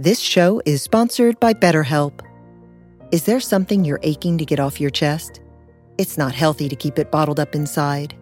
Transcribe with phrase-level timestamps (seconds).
[0.00, 2.20] This show is sponsored by BetterHelp.
[3.10, 5.40] Is there something you're aching to get off your chest?
[5.98, 8.14] It's not healthy to keep it bottled up inside.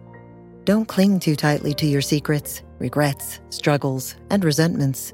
[0.63, 5.13] Don't cling too tightly to your secrets, regrets, struggles, and resentments.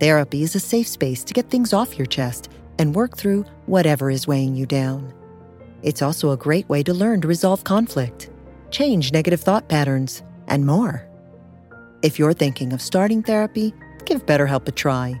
[0.00, 2.48] Therapy is a safe space to get things off your chest
[2.78, 5.12] and work through whatever is weighing you down.
[5.82, 8.30] It's also a great way to learn to resolve conflict,
[8.70, 11.06] change negative thought patterns, and more.
[12.00, 13.74] If you're thinking of starting therapy,
[14.06, 15.20] give BetterHelp a try.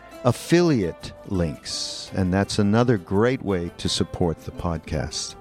[0.23, 5.35] affiliate links, and that's another great way to support the podcast.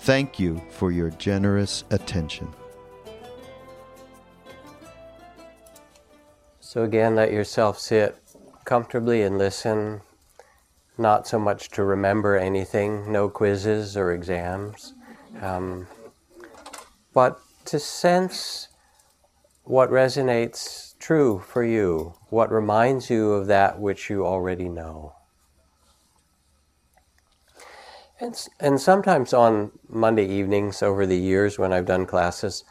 [0.00, 2.48] Thank you for your generous attention.
[6.60, 8.16] So, again, let yourself sit
[8.64, 10.02] comfortably and listen,
[10.98, 14.94] not so much to remember anything, no quizzes or exams,
[15.40, 15.86] um,
[17.14, 18.68] but to sense
[19.64, 25.14] what resonates true for you, what reminds you of that which you already know.
[28.18, 32.64] And, and sometimes on Monday evenings over the years when I've done classes,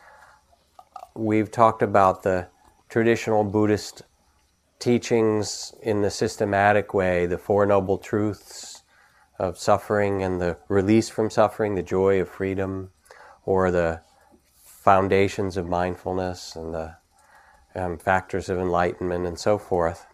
[1.14, 2.50] we've talked about the
[2.90, 4.02] traditional Buddhist
[4.80, 8.84] teachings in the systematic way, the Four Noble Truths
[9.40, 12.92] of suffering and the release from suffering, the joy of freedom,
[13.46, 14.02] or the
[14.62, 16.98] foundations of mindfulness and the
[17.76, 20.06] um, factors of enlightenment, and so forth.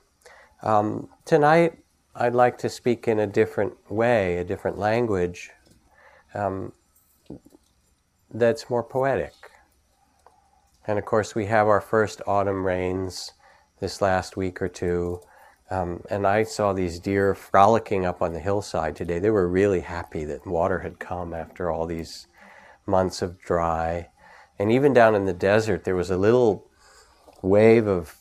[0.64, 1.80] Um, tonight,
[2.16, 5.52] I'd like to speak in a different way, a different language
[6.34, 6.74] um,
[8.34, 9.34] that's more poetic.
[10.88, 13.32] And of course, we have our first autumn rains
[13.80, 15.22] this last week or two.
[15.70, 19.20] Um, and I saw these deer frolicking up on the hillside today.
[19.20, 22.28] They were really happy that water had come after all these
[22.86, 24.10] months of dry.
[24.60, 26.68] And even down in the desert, there was a little
[27.41, 28.16] wave of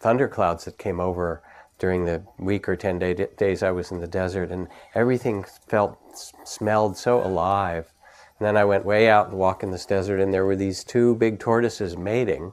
[0.00, 1.42] thunderclouds that came over
[1.78, 5.98] during the week or 10 day, days I was in the desert, and everything felt,
[6.44, 7.92] smelled so alive.
[8.38, 10.84] And then I went way out and walked in this desert, and there were these
[10.84, 12.52] two big tortoises mating,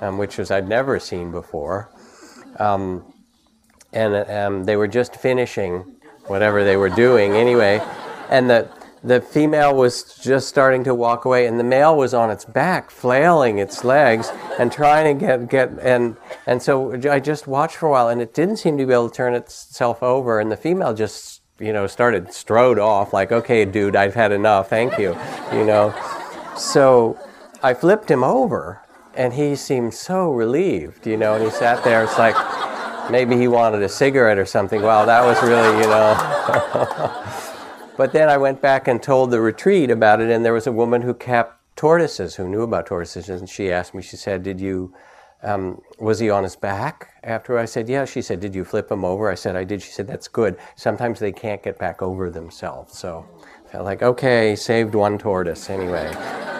[0.00, 1.90] um, which was I'd never seen before.
[2.58, 3.12] Um,
[3.92, 5.96] and um, they were just finishing
[6.26, 7.80] whatever they were doing anyway.
[8.30, 8.68] And the,
[9.06, 12.90] the female was just starting to walk away, and the male was on its back,
[12.90, 17.86] flailing its legs and trying to get get and and so I just watched for
[17.86, 20.56] a while, and it didn't seem to be able to turn itself over, and the
[20.56, 25.16] female just you know started strode off like, okay, dude, I've had enough, thank you,
[25.52, 25.94] you know.
[26.56, 27.16] So
[27.62, 28.82] I flipped him over,
[29.14, 32.02] and he seemed so relieved, you know, and he sat there.
[32.02, 32.34] It's like
[33.08, 34.82] maybe he wanted a cigarette or something.
[34.82, 37.42] Wow, that was really, you know.
[37.96, 40.72] But then I went back and told the retreat about it, and there was a
[40.72, 44.60] woman who kept tortoises, who knew about tortoises, and she asked me, she said, Did
[44.60, 44.92] you,
[45.42, 47.14] um, was he on his back?
[47.24, 49.30] After I said, Yeah, she said, Did you flip him over?
[49.30, 49.80] I said, I did.
[49.80, 50.58] She said, That's good.
[50.74, 52.98] Sometimes they can't get back over themselves.
[52.98, 53.26] So
[53.66, 56.08] I felt like, okay, saved one tortoise anyway,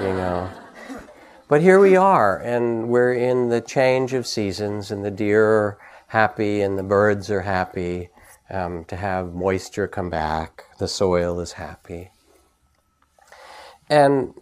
[0.00, 0.50] you know.
[1.48, 5.78] But here we are, and we're in the change of seasons, and the deer are
[6.08, 8.08] happy, and the birds are happy
[8.50, 10.64] um, to have moisture come back.
[10.78, 12.10] The soil is happy.
[13.88, 14.34] And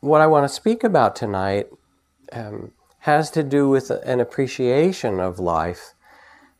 [0.00, 1.68] what I want to speak about tonight
[2.32, 5.94] um, has to do with an appreciation of life.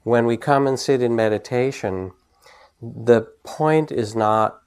[0.03, 2.13] When we come and sit in meditation,
[2.81, 4.61] the point is not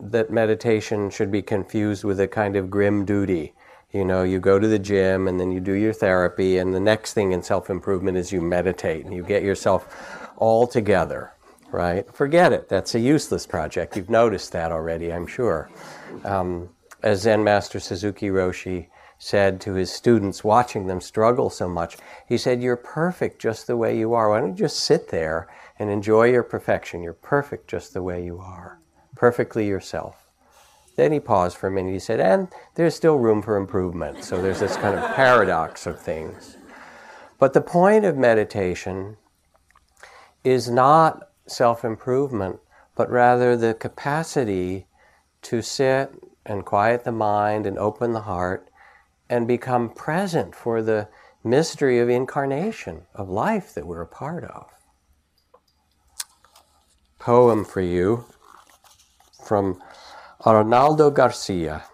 [0.00, 3.54] that meditation should be confused with a kind of grim duty.
[3.90, 6.80] You know, you go to the gym and then you do your therapy, and the
[6.80, 11.32] next thing in self improvement is you meditate and you get yourself all together,
[11.72, 12.04] right?
[12.14, 12.68] Forget it.
[12.68, 13.96] That's a useless project.
[13.96, 15.70] You've noticed that already, I'm sure.
[16.22, 16.68] Um,
[17.02, 18.88] as Zen Master Suzuki Roshi
[19.18, 21.96] said to his students, watching them struggle so much,
[22.28, 24.28] he said, You're perfect just the way you are.
[24.28, 25.48] Why don't you just sit there
[25.78, 27.02] and enjoy your perfection?
[27.02, 28.78] You're perfect just the way you are,
[29.16, 30.26] perfectly yourself.
[30.96, 31.94] Then he paused for a minute.
[31.94, 34.22] He said, And there's still room for improvement.
[34.22, 36.58] So there's this kind of paradox of things.
[37.38, 39.16] But the point of meditation
[40.44, 42.60] is not self improvement,
[42.94, 44.86] but rather the capacity
[45.42, 46.12] to sit
[46.46, 48.68] and quiet the mind and open the heart
[49.28, 51.08] and become present for the
[51.42, 54.70] mystery of incarnation, of life that we're a part of.
[57.18, 58.26] Poem for you
[59.44, 59.80] from
[60.44, 61.84] Arnaldo Garcia.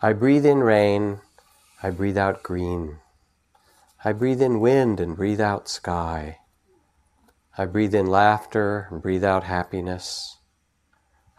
[0.00, 1.20] I breathe in rain,
[1.82, 2.98] I breathe out green.
[4.04, 6.38] I breathe in wind and breathe out sky.
[7.58, 10.38] I breathe in laughter and breathe out happiness.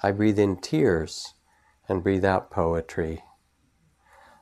[0.04, 1.34] I breathe in tears
[1.90, 3.24] and breathe out poetry.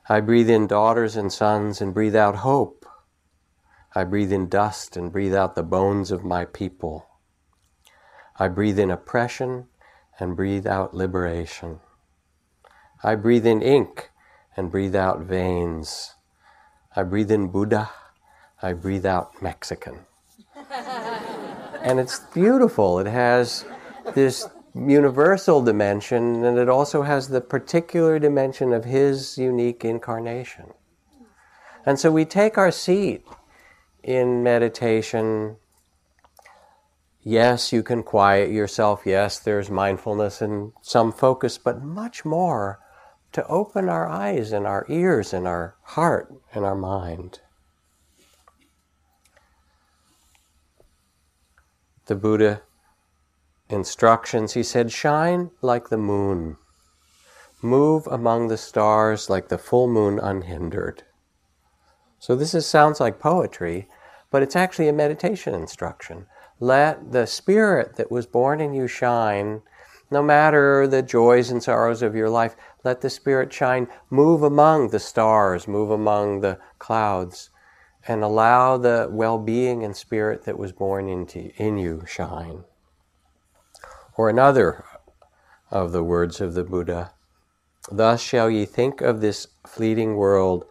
[0.06, 2.84] I breathe in daughters and sons and breathe out hope.
[3.94, 7.06] I breathe in dust and breathe out the bones of my people.
[8.38, 9.68] I breathe in oppression
[10.20, 11.80] and breathe out liberation.
[13.02, 14.10] I breathe in ink
[14.56, 16.16] and breathe out veins.
[16.94, 17.90] I breathe in Buddha.
[18.60, 20.06] I breathe out Mexican.
[21.82, 22.98] And it's beautiful.
[22.98, 23.64] It has
[24.14, 30.72] this universal dimension, and it also has the particular dimension of His unique incarnation.
[31.84, 33.26] And so we take our seat
[34.02, 35.56] in meditation.
[37.22, 39.02] Yes, you can quiet yourself.
[39.04, 42.80] Yes, there's mindfulness and some focus, but much more
[43.32, 47.40] to open our eyes and our ears and our heart and our mind.
[52.12, 52.60] The Buddha
[53.70, 56.58] instructions, he said, Shine like the moon,
[57.62, 61.04] move among the stars like the full moon unhindered.
[62.18, 63.88] So this is, sounds like poetry,
[64.30, 66.26] but it's actually a meditation instruction.
[66.60, 69.62] Let the spirit that was born in you shine,
[70.10, 72.54] no matter the joys and sorrows of your life.
[72.84, 77.48] Let the spirit shine, move among the stars, move among the clouds,
[78.06, 82.64] and allow the well being and spirit that was born into, in you shine.
[84.16, 84.84] Or another
[85.70, 87.12] of the words of the Buddha
[87.90, 90.64] Thus shall ye think of this fleeting world,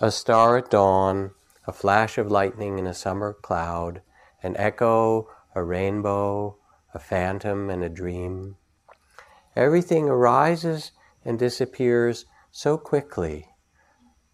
[0.00, 1.32] a star at dawn,
[1.66, 4.00] a flash of lightning in a summer cloud,
[4.42, 6.56] an echo, a rainbow,
[6.94, 8.56] a phantom, and a dream.
[9.56, 10.92] Everything arises
[11.24, 13.48] and disappears so quickly.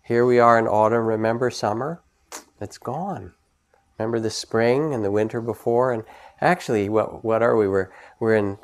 [0.03, 1.07] Here we are in autumn.
[1.07, 2.03] Remember summer?
[2.61, 3.35] It's gone.
[3.99, 5.93] Remember the spring and the winter before?
[5.93, 6.05] And
[6.41, 7.69] actually, what, what are we?
[7.69, 7.91] We're,
[8.21, 8.59] we're in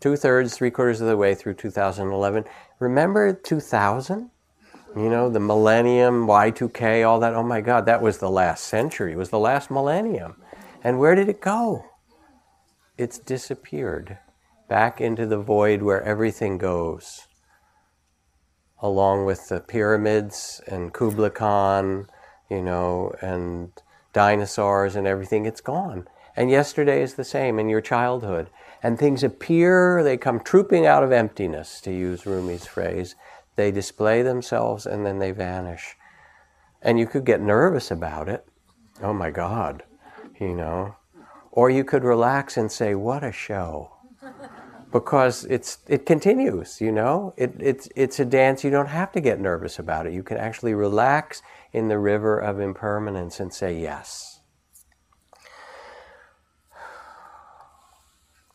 [0.00, 2.44] two thirds, three quarters of the way through 2011.
[2.78, 4.30] Remember 2000?
[4.96, 7.34] You know, the millennium, Y2K, all that.
[7.34, 9.12] Oh my God, that was the last century.
[9.12, 10.36] It was the last millennium.
[10.82, 11.84] And where did it go?
[12.96, 14.18] It's disappeared
[14.68, 17.26] back into the void where everything goes,
[18.80, 22.08] along with the pyramids and Kubla Khan,
[22.50, 23.70] you know, and
[24.12, 25.46] dinosaurs and everything.
[25.46, 26.08] It's gone.
[26.36, 28.48] And yesterday is the same in your childhood.
[28.82, 33.16] And things appear, they come trooping out of emptiness, to use Rumi's phrase.
[33.56, 35.96] They display themselves and then they vanish.
[36.80, 38.46] And you could get nervous about it.
[39.02, 39.82] Oh my God,
[40.40, 40.94] you know.
[41.50, 43.90] Or you could relax and say, what a show.
[44.92, 47.34] Because it's, it continues, you know.
[47.36, 50.12] It, it's, it's a dance, you don't have to get nervous about it.
[50.12, 54.40] You can actually relax in the river of impermanence and say yes.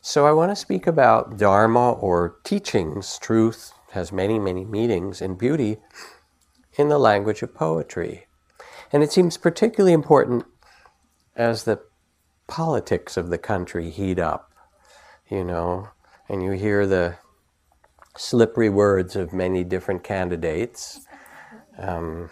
[0.00, 3.18] So I want to speak about Dharma or teachings.
[3.18, 5.78] Truth has many, many meanings, and beauty
[6.76, 8.26] in the language of poetry.
[8.92, 10.44] And it seems particularly important
[11.34, 11.80] as the
[12.46, 14.52] politics of the country heat up,
[15.30, 15.88] you know,
[16.28, 17.16] and you hear the
[18.16, 21.00] slippery words of many different candidates.
[21.78, 22.30] Um,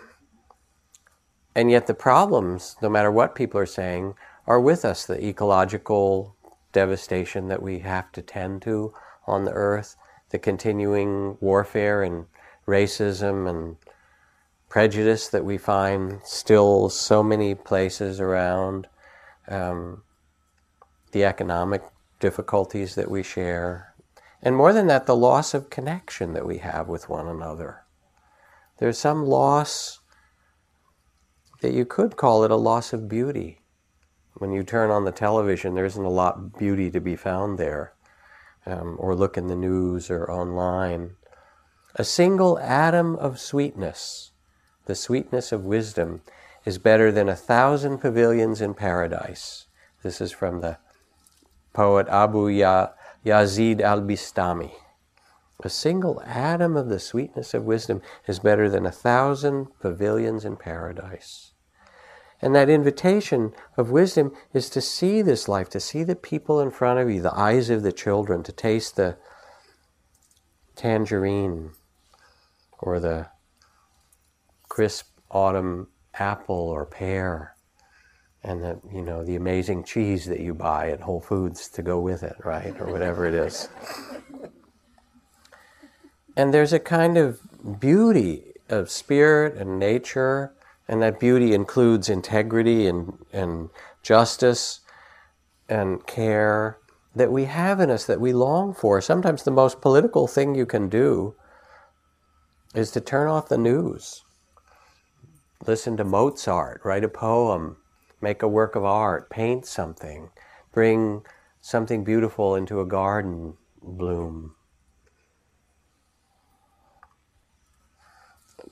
[1.55, 4.15] and yet the problems, no matter what people are saying,
[4.47, 6.35] are with us the ecological
[6.73, 8.93] devastation that we have to tend to
[9.27, 9.97] on the earth,
[10.31, 12.27] the continuing warfare and
[12.67, 13.77] racism and
[14.69, 18.89] prejudice that we find still so many places around,
[19.49, 20.03] um,
[21.13, 21.83] the economic
[22.21, 23.93] difficulties that we share,
[24.43, 27.83] and more than that, the loss of connection that we have with one another.
[28.79, 30.01] There's some loss
[31.63, 33.59] that you could call it a loss of beauty
[34.35, 37.59] when you turn on the television, there isn't a lot of beauty to be found
[37.59, 37.93] there,
[38.67, 41.17] um, or look in the news or online.
[41.97, 44.33] A single atom of sweetness
[44.87, 46.23] the sweetness of wisdom,
[46.65, 49.67] is better than a thousand pavilions in paradise.
[50.03, 50.79] This is from the
[51.73, 52.91] poet Abu ya-
[53.25, 54.73] Yazid al Bistami.
[55.65, 60.57] A single atom of the sweetness of wisdom is better than a thousand pavilions in
[60.57, 61.52] paradise.
[62.43, 66.73] And that invitation of wisdom is to see this life, to see the people in
[66.73, 69.17] front of you, the eyes of the children, to taste the
[70.75, 71.71] tangerine
[72.81, 73.29] or the
[74.69, 77.55] crisp autumn apple or pear
[78.45, 82.01] and the you know the amazing cheese that you buy at Whole Foods to go
[82.01, 82.75] with it, right?
[82.81, 83.69] Or whatever it is.
[86.37, 87.41] And there's a kind of
[87.79, 90.55] beauty of spirit and nature,
[90.93, 93.71] and that beauty includes integrity and, and
[94.03, 94.81] justice
[95.67, 96.77] and care
[97.15, 99.01] that we have in us that we long for.
[99.01, 101.35] Sometimes the most political thing you can do
[102.75, 104.23] is to turn off the news,
[105.67, 107.79] listen to Mozart, write a poem,
[108.21, 110.29] make a work of art, paint something,
[110.75, 111.23] bring
[111.63, 114.57] something beautiful into a garden bloom.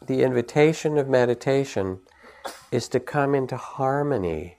[0.06, 2.00] The invitation of meditation
[2.70, 4.58] is to come into harmony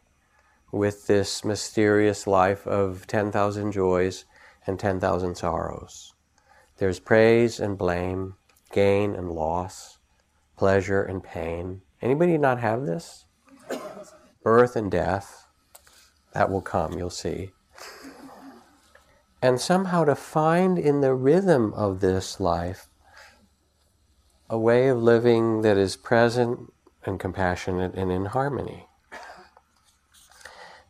[0.71, 4.25] with this mysterious life of 10,000 joys
[4.67, 6.13] and 10,000 sorrows.
[6.77, 8.35] There's praise and blame,
[8.71, 9.99] gain and loss,
[10.57, 11.81] pleasure and pain.
[12.01, 13.25] Anybody not have this?
[14.43, 15.47] Birth and death.
[16.33, 17.51] That will come, you'll see.
[19.41, 22.87] And somehow to find in the rhythm of this life
[24.51, 26.73] a way of living that is present
[27.05, 28.85] and compassionate and in harmony.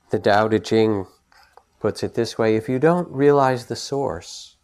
[0.10, 1.06] The Tao Te Ching
[1.80, 4.56] puts it this way if you don't realize the source,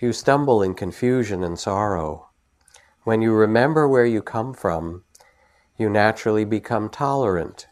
[0.00, 2.30] you stumble in confusion and sorrow.
[3.04, 5.04] When you remember where you come from,
[5.76, 7.66] you naturally become tolerant,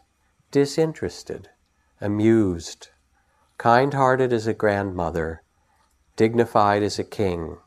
[0.51, 1.49] disinterested,
[1.99, 2.89] amused,
[3.57, 5.41] kind hearted as a grandmother,
[6.15, 7.57] dignified as a king.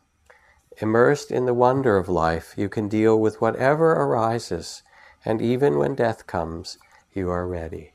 [0.81, 4.85] Immersed in the wonder of life, you can deal with whatever arises,
[5.25, 6.79] and even when death comes,
[7.13, 7.95] you are ready.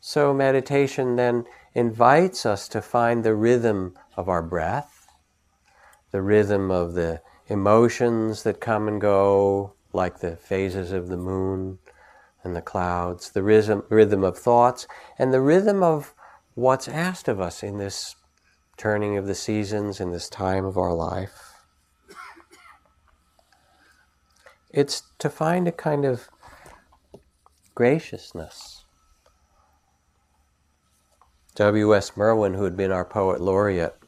[0.00, 1.44] So, meditation then
[1.74, 5.06] invites us to find the rhythm of our breath,
[6.12, 11.78] the rhythm of the emotions that come and go, like the phases of the moon
[12.42, 14.86] and the clouds, the rhythm, rhythm of thoughts,
[15.18, 16.14] and the rhythm of
[16.54, 18.16] what's asked of us in this
[18.78, 21.52] turning of the seasons, in this time of our life.
[24.70, 26.28] It's to find a kind of
[27.74, 28.84] graciousness
[31.58, 32.16] W.S.
[32.16, 33.98] Merwin, who had been our poet laureate,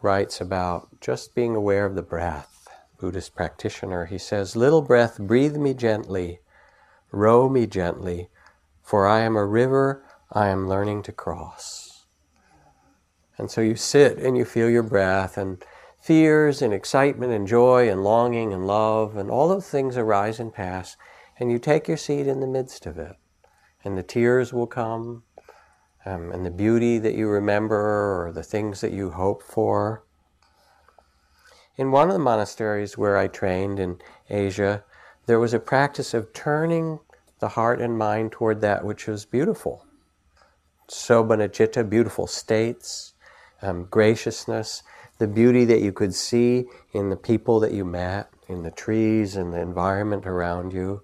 [0.00, 2.66] writes about just being aware of the breath.
[2.98, 6.40] Buddhist practitioner, he says, Little breath, breathe me gently,
[7.12, 8.30] row me gently,
[8.82, 10.02] for I am a river
[10.32, 11.95] I am learning to cross.
[13.38, 15.62] And so you sit and you feel your breath, and
[16.00, 20.54] fears and excitement and joy and longing and love and all those things arise and
[20.54, 20.96] pass,
[21.38, 23.16] and you take your seat in the midst of it.
[23.84, 25.24] And the tears will come,
[26.04, 30.04] um, and the beauty that you remember or the things that you hope for.
[31.76, 33.98] In one of the monasteries where I trained in
[34.30, 34.84] Asia,
[35.26, 37.00] there was a practice of turning
[37.40, 39.84] the heart and mind toward that which was beautiful.
[40.88, 43.14] Sobanajita, beautiful states,
[43.62, 44.82] um, graciousness,
[45.18, 49.36] the beauty that you could see in the people that you met, in the trees
[49.36, 51.02] and the environment around you.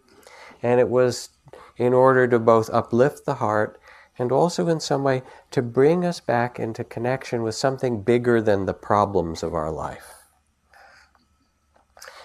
[0.63, 1.31] And it was
[1.77, 3.81] in order to both uplift the heart
[4.19, 8.67] and also in some way to bring us back into connection with something bigger than
[8.67, 10.15] the problems of our life.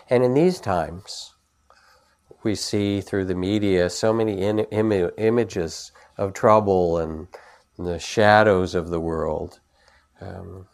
[0.10, 1.34] And in these times,
[2.44, 7.28] we see through the media so many in, Im- images of trouble and
[7.78, 9.60] the shadows of the world.
[10.22, 10.68] Um,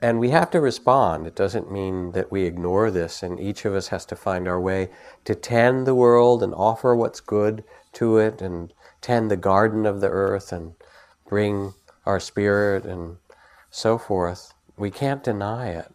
[0.00, 1.26] and we have to respond.
[1.28, 4.60] It doesn't mean that we ignore this, and each of us has to find our
[4.60, 4.90] way
[5.24, 7.62] to tend the world and offer what's good
[7.94, 10.74] to it and tend the garden of the earth and
[11.28, 11.74] bring
[12.04, 13.18] our spirit and
[13.70, 14.54] so forth.
[14.76, 15.94] We can't deny it.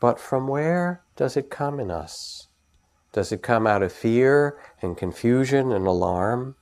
[0.00, 2.46] But from where does it come in us?
[3.12, 6.54] Does it come out of fear and confusion and alarm?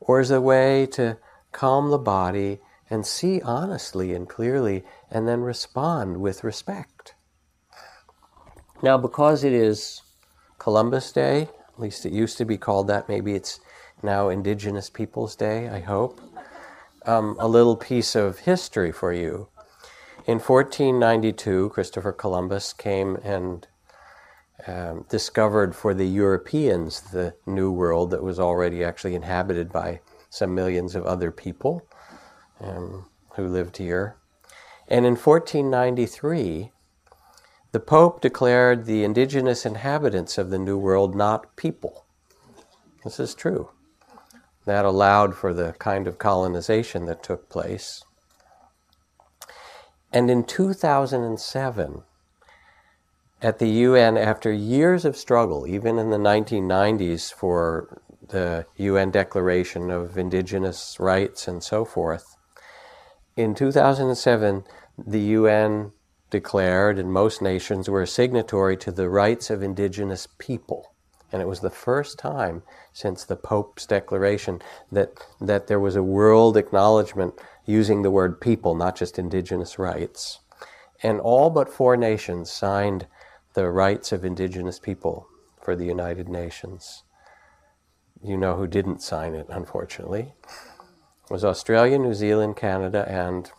[0.00, 1.18] Or is it a way to
[1.56, 2.60] calm the body
[2.90, 7.14] and see honestly and clearly and then respond with respect?
[8.82, 10.02] Now, because it is
[10.58, 13.08] Columbus Day, at least it used to be called that.
[13.08, 13.58] Maybe it's
[14.02, 16.20] now Indigenous Peoples Day, I hope.
[17.06, 19.48] Um, a little piece of history for you.
[20.26, 23.66] In 1492, Christopher Columbus came and
[24.66, 30.54] um, discovered for the Europeans the New World that was already actually inhabited by some
[30.54, 31.86] millions of other people
[32.60, 34.16] um, who lived here.
[34.88, 36.70] And in 1493,
[37.72, 42.06] the Pope declared the indigenous inhabitants of the New World not people.
[43.04, 43.70] This is true.
[44.64, 48.02] That allowed for the kind of colonization that took place.
[50.12, 52.02] And in 2007,
[53.42, 59.90] at the UN, after years of struggle, even in the 1990s for the UN Declaration
[59.90, 62.36] of Indigenous Rights and so forth,
[63.36, 64.64] in 2007,
[64.96, 65.92] the UN
[66.30, 70.92] declared, and most nations were signatory to the rights of indigenous people.
[71.30, 76.02] And it was the first time since the Pope's declaration that, that there was a
[76.02, 77.34] world acknowledgement
[77.66, 80.40] using the word people, not just indigenous rights.
[81.02, 83.06] And all but four nations signed
[83.54, 85.26] the rights of indigenous people
[85.60, 87.02] for the United Nations.
[88.22, 90.34] You know who didn't sign it, unfortunately.
[91.30, 93.50] Was Australia, New Zealand, Canada, and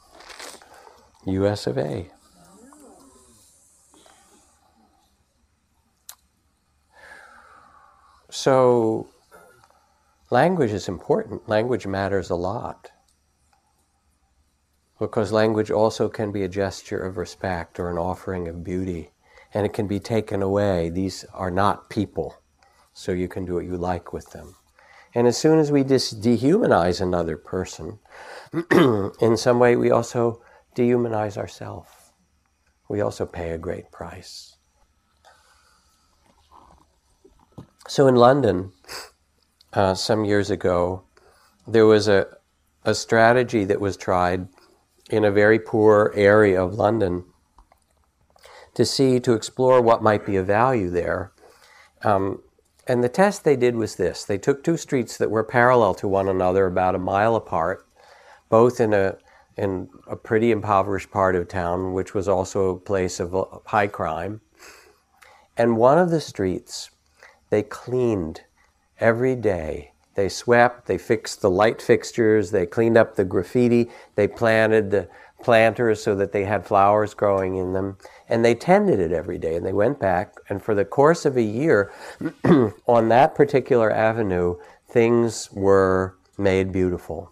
[1.26, 2.10] US of A.
[8.30, 9.08] So,
[10.30, 11.50] language is important.
[11.50, 12.92] Language matters a lot.
[15.00, 19.12] Because language also can be a gesture of respect or an offering of beauty,
[19.54, 20.90] and it can be taken away.
[20.90, 22.36] These are not people,
[22.98, 24.56] so you can do what you like with them.
[25.13, 28.00] And as soon as we dis- dehumanize another person,
[29.22, 30.42] in some way we also
[30.75, 31.89] dehumanize ourselves.
[32.89, 34.58] We also pay a great price.
[37.88, 38.72] So in London,
[39.74, 41.04] uh, some years ago,
[41.68, 42.25] there was a,
[42.84, 44.48] a strategy that was tried
[45.12, 47.25] in a very poor area of London
[48.74, 51.32] to see, to explore what might be of value there.
[52.04, 52.42] Um,
[52.88, 56.07] and the test they did was this they took two streets that were parallel to
[56.07, 57.85] one another, about a mile apart,
[58.50, 59.18] both in a,
[59.57, 63.88] in a pretty impoverished part of town, which was also a place of uh, high
[63.88, 64.42] crime.
[65.57, 66.92] And one of the streets
[67.50, 68.42] they cleaned
[69.00, 69.92] every day.
[70.16, 75.07] They swept, they fixed the light fixtures, they cleaned up the graffiti, they planted the
[75.44, 77.98] planters so that they had flowers growing in them,
[78.29, 79.55] and they tended it every day.
[79.55, 81.92] And they went back, and for the course of a year,
[82.87, 84.55] on that particular avenue,
[84.90, 87.31] things were made beautiful.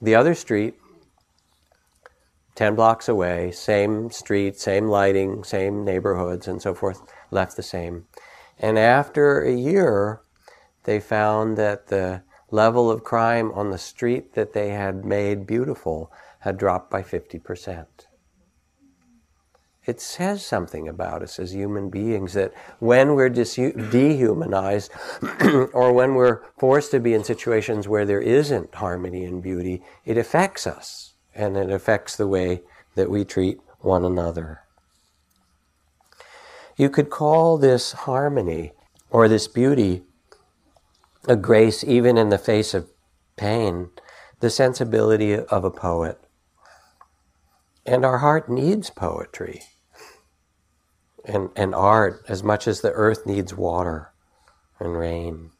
[0.00, 0.74] The other street,
[2.54, 8.06] 10 blocks away, same street, same lighting, same neighborhoods, and so forth, left the same.
[8.58, 10.20] And after a year,
[10.84, 16.12] they found that the level of crime on the street that they had made beautiful
[16.40, 17.86] had dropped by 50%.
[19.90, 24.92] It says something about us as human beings that when we're dehumanized
[25.72, 30.16] or when we're forced to be in situations where there isn't harmony and beauty, it
[30.16, 32.62] affects us and it affects the way
[32.94, 34.60] that we treat one another.
[36.76, 38.70] You could call this harmony
[39.10, 40.02] or this beauty
[41.26, 42.88] a grace even in the face of
[43.34, 43.90] pain,
[44.38, 46.20] the sensibility of a poet.
[47.84, 49.64] And our heart needs poetry
[51.24, 54.10] and, and art as much as the earth needs water
[54.78, 55.50] and rain.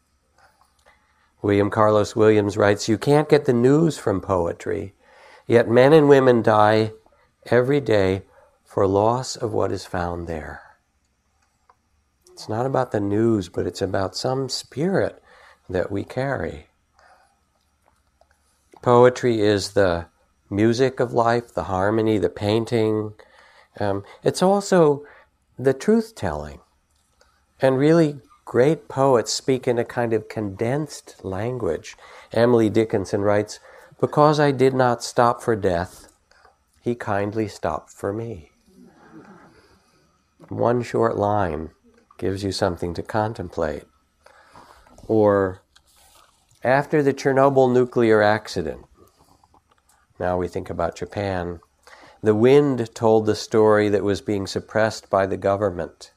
[1.42, 4.94] William Carlos Williams writes You can't get the news from poetry,
[5.46, 6.92] yet men and women die
[7.46, 8.22] every day
[8.64, 10.62] for loss of what is found there.
[12.32, 15.22] It's not about the news, but it's about some spirit
[15.68, 16.68] that we carry.
[18.82, 20.06] Poetry is the
[20.48, 23.12] music of life, the harmony, the painting.
[23.78, 25.04] Um, it's also
[25.64, 26.60] the truth telling.
[27.60, 31.96] And really, great poets speak in a kind of condensed language.
[32.32, 33.60] Emily Dickinson writes,
[34.00, 36.08] Because I did not stop for death,
[36.80, 38.50] he kindly stopped for me.
[40.48, 41.70] One short line
[42.16, 43.84] gives you something to contemplate.
[45.06, 45.62] Or
[46.64, 48.86] after the Chernobyl nuclear accident,
[50.18, 51.60] now we think about Japan,
[52.22, 56.12] the wind told the story that was being suppressed by the government.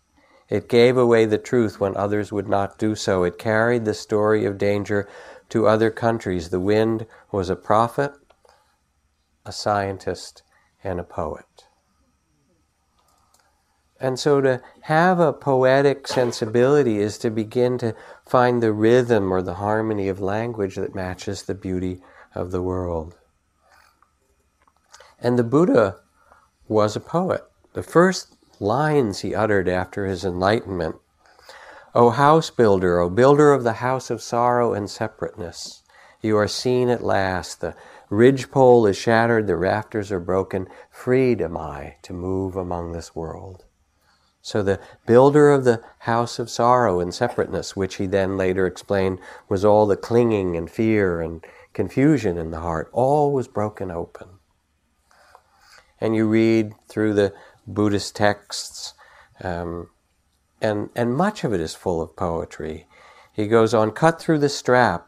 [0.49, 3.23] It gave away the truth when others would not do so.
[3.23, 5.07] It carried the story of danger
[5.49, 6.49] to other countries.
[6.49, 8.11] The wind was a prophet,
[9.45, 10.43] a scientist,
[10.83, 11.65] and a poet.
[13.99, 19.41] And so to have a poetic sensibility is to begin to find the rhythm or
[19.41, 22.01] the harmony of language that matches the beauty
[22.35, 23.17] of the world.
[25.23, 26.01] And the Buddha
[26.67, 27.45] was a poet.
[27.71, 30.97] The first lines he uttered after his enlightenment
[31.95, 35.83] O house builder, O builder of the house of sorrow and separateness,
[36.21, 37.61] you are seen at last.
[37.61, 37.73] The
[38.09, 40.67] ridgepole is shattered, the rafters are broken.
[40.89, 43.63] Freed am I to move among this world.
[44.41, 49.19] So the builder of the house of sorrow and separateness, which he then later explained
[49.47, 54.27] was all the clinging and fear and confusion in the heart, all was broken open.
[56.03, 57.33] And you read through the
[57.65, 58.93] Buddhist texts,
[59.41, 59.89] um,
[60.61, 62.87] and, and much of it is full of poetry.
[63.31, 65.07] He goes on, cut through the strap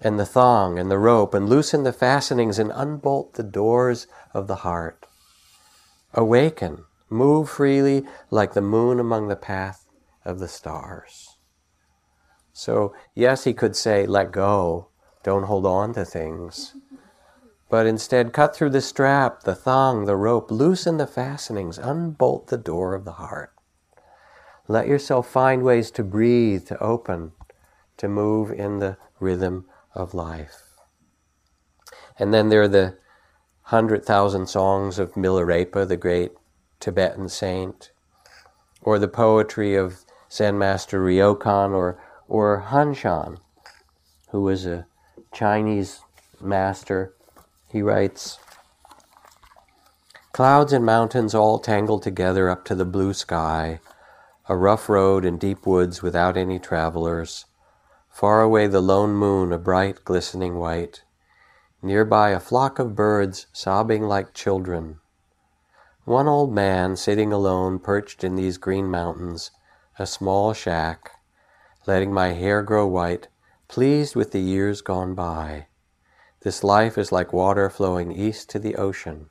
[0.00, 4.48] and the thong and the rope, and loosen the fastenings and unbolt the doors of
[4.48, 5.06] the heart.
[6.12, 9.86] Awaken, move freely like the moon among the path
[10.24, 11.38] of the stars.
[12.52, 14.88] So, yes, he could say, let go,
[15.22, 16.74] don't hold on to things.
[17.74, 22.56] But instead, cut through the strap, the thong, the rope, loosen the fastenings, unbolt the
[22.56, 23.52] door of the heart.
[24.68, 27.32] Let yourself find ways to breathe, to open,
[27.96, 30.62] to move in the rhythm of life.
[32.16, 32.96] And then there are the
[33.62, 36.30] hundred thousand songs of Milarepa, the great
[36.78, 37.90] Tibetan saint,
[38.82, 43.38] or the poetry of Zen master Ryokan or, or Hanshan,
[44.30, 44.86] who was a
[45.32, 46.02] Chinese
[46.40, 47.16] master.
[47.74, 48.38] He writes,
[50.30, 53.80] Clouds and mountains all tangled together up to the blue sky,
[54.48, 57.46] a rough road and deep woods without any travelers,
[58.08, 61.02] Far away the lone moon, a bright, glistening white.
[61.82, 65.00] Nearby a flock of birds sobbing like children.
[66.04, 69.50] One old man sitting alone perched in these green mountains,
[69.98, 71.10] a small shack,
[71.88, 73.26] letting my hair grow white,
[73.66, 75.66] pleased with the years gone by.
[76.44, 79.30] This life is like water flowing east to the ocean.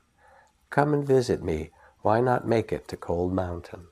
[0.68, 1.70] Come and visit me.
[2.02, 3.86] Why not make it to Cold Mountain?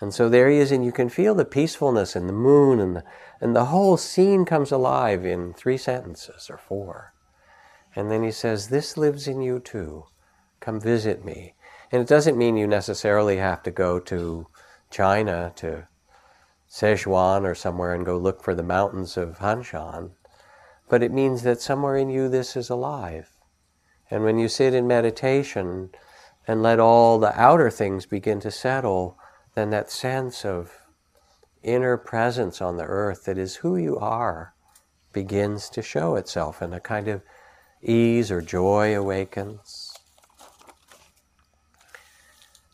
[0.00, 2.94] And so there he is, and you can feel the peacefulness and the moon, and
[2.94, 3.04] the,
[3.40, 7.14] and the whole scene comes alive in three sentences or four.
[7.96, 10.04] And then he says, This lives in you too.
[10.60, 11.54] Come visit me.
[11.90, 14.46] And it doesn't mean you necessarily have to go to
[14.88, 15.88] China, to
[16.70, 20.12] Sichuan or somewhere and go look for the mountains of Hanshan.
[20.94, 23.28] But it means that somewhere in you this is alive.
[24.12, 25.90] And when you sit in meditation
[26.46, 29.18] and let all the outer things begin to settle,
[29.56, 30.70] then that sense of
[31.64, 34.54] inner presence on the earth that is who you are
[35.12, 37.22] begins to show itself and a kind of
[37.82, 39.94] ease or joy awakens.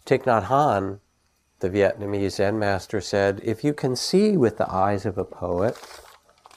[0.04, 1.00] Thich Nhat Hanh,
[1.60, 5.78] the Vietnamese Zen master, said, If you can see with the eyes of a poet,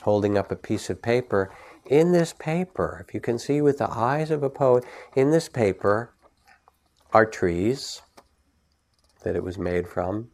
[0.04, 1.52] holding up a piece of paper,
[1.86, 4.86] in this paper, if you can see with the eyes of a poet,
[5.16, 6.14] in this paper
[7.12, 8.02] are trees,
[9.24, 10.30] that it was made from,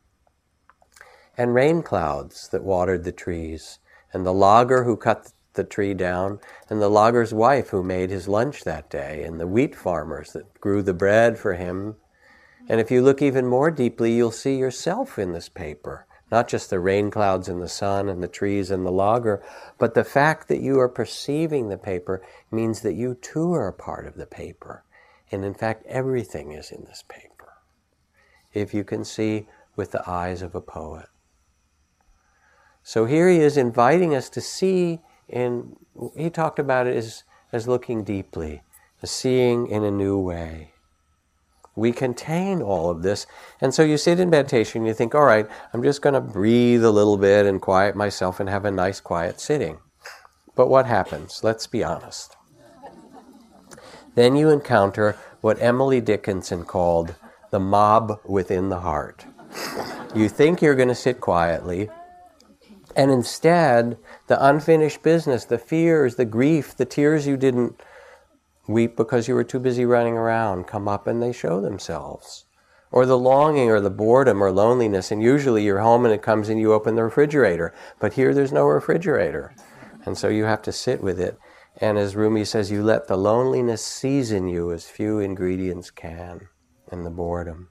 [1.38, 3.80] and rain clouds that watered the trees,
[4.14, 8.28] and the logger who cut the tree down, and the logger's wife who made his
[8.28, 11.96] lunch that day, and the wheat farmers that grew the bread for him.
[12.68, 16.06] And if you look even more deeply, you'll see yourself in this paper.
[16.32, 19.44] Not just the rain clouds and the sun and the trees and the logger,
[19.78, 23.74] but the fact that you are perceiving the paper means that you too are a
[23.74, 24.84] part of the paper.
[25.32, 27.30] And in fact, everything is in this paper
[28.54, 31.06] if you can see with the eyes of a poet.
[32.84, 35.76] So here he is inviting us to see and
[36.18, 38.64] he talked about it as, as looking deeply,
[39.04, 40.74] as seeing in a new way.
[41.80, 43.26] We contain all of this.
[43.62, 46.84] And so you sit in meditation, you think, all right, I'm just going to breathe
[46.84, 49.80] a little bit and quiet myself and have a nice quiet sitting.
[50.56, 51.42] But what happens?
[51.42, 52.36] Let's be honest.
[54.16, 57.16] Then you encounter what Emily Dickinson called
[57.52, 59.26] the mob within the heart.
[60.14, 61.90] You think you're going to sit quietly,
[62.96, 67.82] and instead, the unfinished business, the fears, the grief, the tears you didn't
[68.70, 72.46] weep because you were too busy running around come up and they show themselves.
[72.92, 76.50] Or the longing or the boredom or loneliness, and usually you're home and it comes
[76.50, 77.74] and you open the refrigerator.
[78.00, 79.54] But here there's no refrigerator.
[80.06, 81.38] And so you have to sit with it.
[81.82, 86.48] And as Rumi says, you let the loneliness season you as few ingredients can
[86.92, 87.70] and the boredom.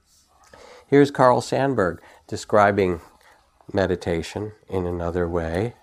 [0.87, 3.01] Here's Carl Sandburg describing
[3.71, 5.75] meditation in another way.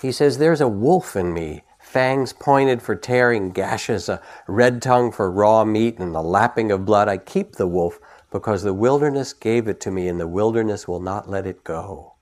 [0.00, 1.64] He says, There's a wolf in me,
[1.98, 6.84] fangs pointed for tearing gashes, a red tongue for raw meat, and the lapping of
[6.84, 7.08] blood.
[7.08, 7.98] I keep the wolf
[8.30, 12.12] because the wilderness gave it to me, and the wilderness will not let it go.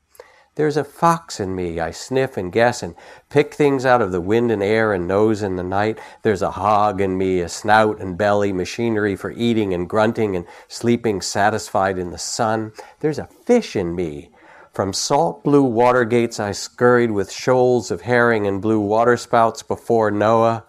[0.54, 1.78] There's a fox in me.
[1.78, 2.94] I sniff and guess and
[3.28, 5.98] pick things out of the wind and air and nose in the night.
[6.22, 10.46] There's a hog in me, a snout and belly, machinery for eating and grunting and
[10.68, 12.72] sleeping satisfied in the sun.
[13.00, 14.30] There's a fish in me.
[14.76, 20.10] From salt blue water gates I scurried with shoals of herring and blue waterspouts before
[20.10, 20.64] Noah.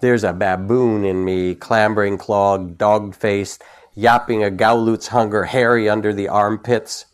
[0.00, 3.62] There's a baboon in me, clambering clawed, dog faced,
[3.94, 7.04] yapping a galoot's hunger, hairy under the armpits.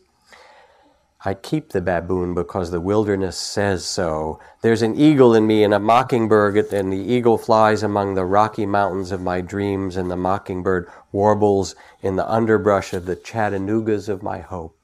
[1.22, 4.40] I keep the baboon because the wilderness says so.
[4.62, 8.64] There's an eagle in me and a mockingbird, and the eagle flies among the rocky
[8.64, 14.22] mountains of my dreams, and the mockingbird warbles in the underbrush of the Chattanoogas of
[14.22, 14.77] my hope.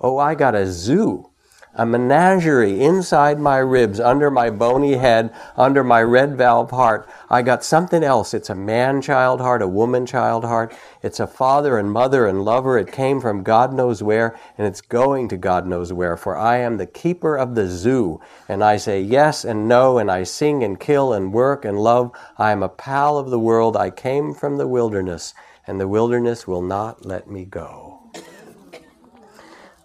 [0.00, 1.30] Oh, I got a zoo
[1.74, 7.08] a menagerie inside my ribs, under my bony head, under my red valve heart.
[7.28, 8.34] I got something else.
[8.34, 10.74] It's a man child heart, a woman child heart.
[11.00, 12.76] It's a father and mother and lover.
[12.76, 16.16] It came from God knows where, and it's going to God knows where.
[16.16, 20.10] For I am the keeper of the zoo, and I say yes and no, and
[20.10, 22.10] I sing and kill and work and love.
[22.36, 23.76] I am a pal of the world.
[23.76, 25.34] I came from the wilderness,
[25.68, 27.99] and the wilderness will not let me go.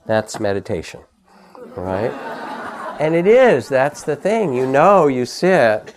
[0.05, 1.01] That's meditation
[1.77, 2.11] right?
[2.99, 4.53] And it is, that's the thing.
[4.53, 5.93] You know, you sit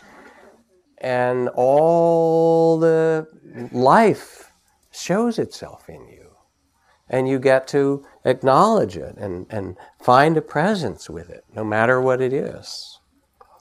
[0.99, 3.29] and all the
[3.73, 4.53] life
[4.91, 6.17] shows itself in you.
[7.11, 12.03] And you get to acknowledge it and, and find a presence with it, no matter
[12.03, 13.01] what it is.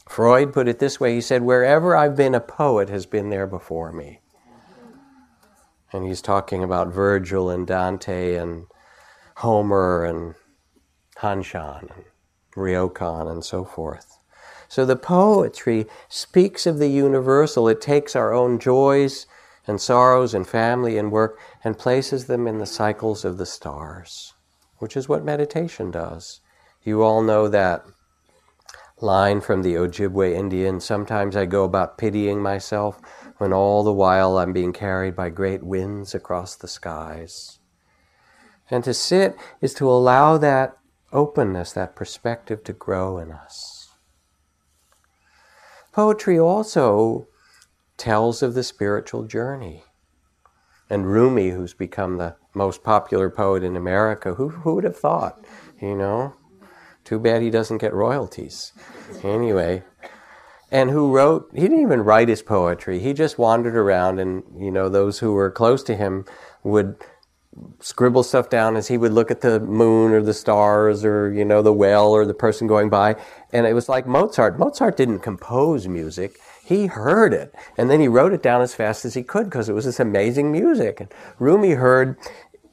[0.10, 3.48] Freud put it this way he said, Wherever I've been, a poet has been there
[3.48, 4.20] before me.
[5.94, 8.66] And he's talking about Virgil and Dante and
[9.42, 10.34] Homer and
[11.18, 12.06] Hanshan and
[12.56, 14.18] Ryokan and so forth.
[14.68, 17.68] So the poetry speaks of the universal.
[17.68, 19.28] It takes our own joys
[19.68, 24.34] and sorrows and family and work and places them in the cycles of the stars,
[24.80, 26.42] which is what meditation does.
[26.84, 27.86] You all know that
[29.02, 33.00] line from the Ojibwe Indian sometimes I go about pitying myself
[33.38, 37.57] when all the while I'm being carried by great winds across the skies.
[38.70, 40.78] And to sit is to allow that
[41.14, 43.90] openness, that perspective to grow in us.
[45.94, 47.28] Poetry also
[47.98, 49.84] tells of the spiritual journey.
[50.90, 55.44] And Rumi, who's become the most popular poet in America, who, who would have thought,
[55.82, 56.34] you know?
[57.04, 58.74] Too bad he doesn't get royalties.
[59.24, 59.84] Anyway,
[60.70, 63.00] and who wrote, he didn't even write his poetry.
[63.00, 66.26] He just wandered around, and, you know, those who were close to him
[66.64, 66.98] would
[67.80, 71.46] scribble stuff down as he would look at the moon or the stars or you
[71.46, 73.16] know the whale or the person going by.
[73.54, 74.60] And it was like mozart.
[74.60, 76.38] Mozart didn't compose music.
[76.64, 77.54] He heard it.
[77.78, 80.00] And then he wrote it down as fast as he could because it was this
[80.00, 81.00] amazing music.
[81.00, 82.18] And rumi heard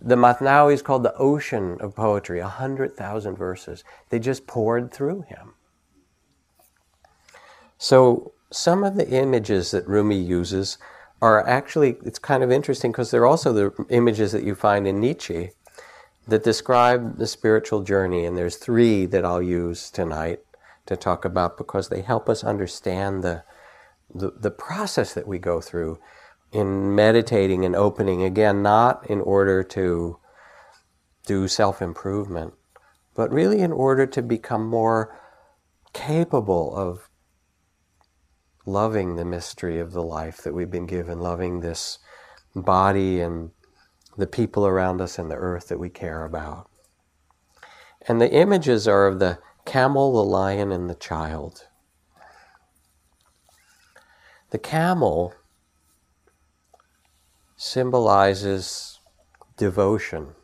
[0.00, 3.84] the Mathnawi is called the ocean of poetry, a hundred thousand verses.
[4.10, 5.54] They just poured through him.
[7.78, 10.78] So some of the images that Rumi uses
[11.24, 15.00] are actually, it's kind of interesting because they're also the images that you find in
[15.00, 15.52] Nietzsche
[16.28, 18.26] that describe the spiritual journey.
[18.26, 20.40] And there's three that I'll use tonight
[20.84, 23.42] to talk about because they help us understand the,
[24.14, 25.98] the, the process that we go through
[26.52, 28.22] in meditating and opening.
[28.22, 30.18] Again, not in order to
[31.24, 32.52] do self improvement,
[33.14, 35.18] but really in order to become more
[35.94, 37.08] capable of
[38.66, 41.98] loving the mystery of the life that we've been given, loving this
[42.54, 43.50] body and
[44.16, 46.70] the people around us and the earth that we care about.
[48.06, 51.66] And the images are of the camel, the lion, and the child.
[54.50, 55.34] The camel
[57.56, 59.00] symbolizes
[59.56, 60.34] devotion,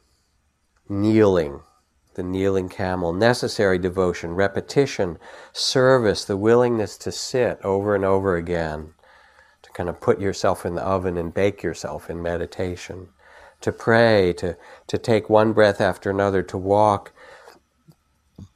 [0.89, 1.61] kneeling,
[2.15, 5.19] the kneeling camel, necessary devotion, repetition,
[5.53, 8.95] service, the willingness to sit over and over again,
[9.63, 13.09] to kind of put yourself in the oven and bake yourself in meditation,
[13.61, 17.13] to pray, to, to take one breath after another, to walk,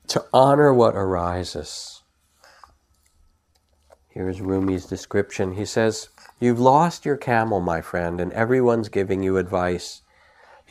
[0.08, 2.02] to honor what arises.
[4.08, 5.54] Here's Rumi's description.
[5.54, 10.02] He says, You've lost your camel, my friend, and everyone's giving you advice.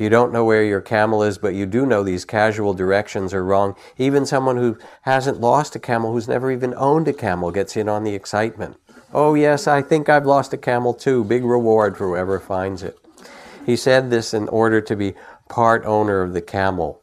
[0.03, 3.41] You don't know where your camel is, but you do know these casual directions are
[3.41, 3.73] wrong.
[3.97, 7.87] Even someone who hasn't lost a camel, who's never even owned a camel, gets in
[7.87, 8.75] on the excitement.
[9.13, 11.23] Oh, yes, I think I've lost a camel too.
[11.23, 12.99] Big reward for whoever finds it.
[13.65, 15.13] He said this in order to be
[15.47, 17.01] part owner of the camel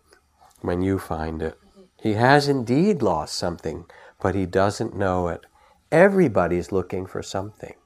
[0.61, 1.57] when you find it.
[2.03, 3.87] He has indeed lost something,
[4.21, 5.47] but he doesn't know it.
[5.91, 7.77] Everybody's looking for something.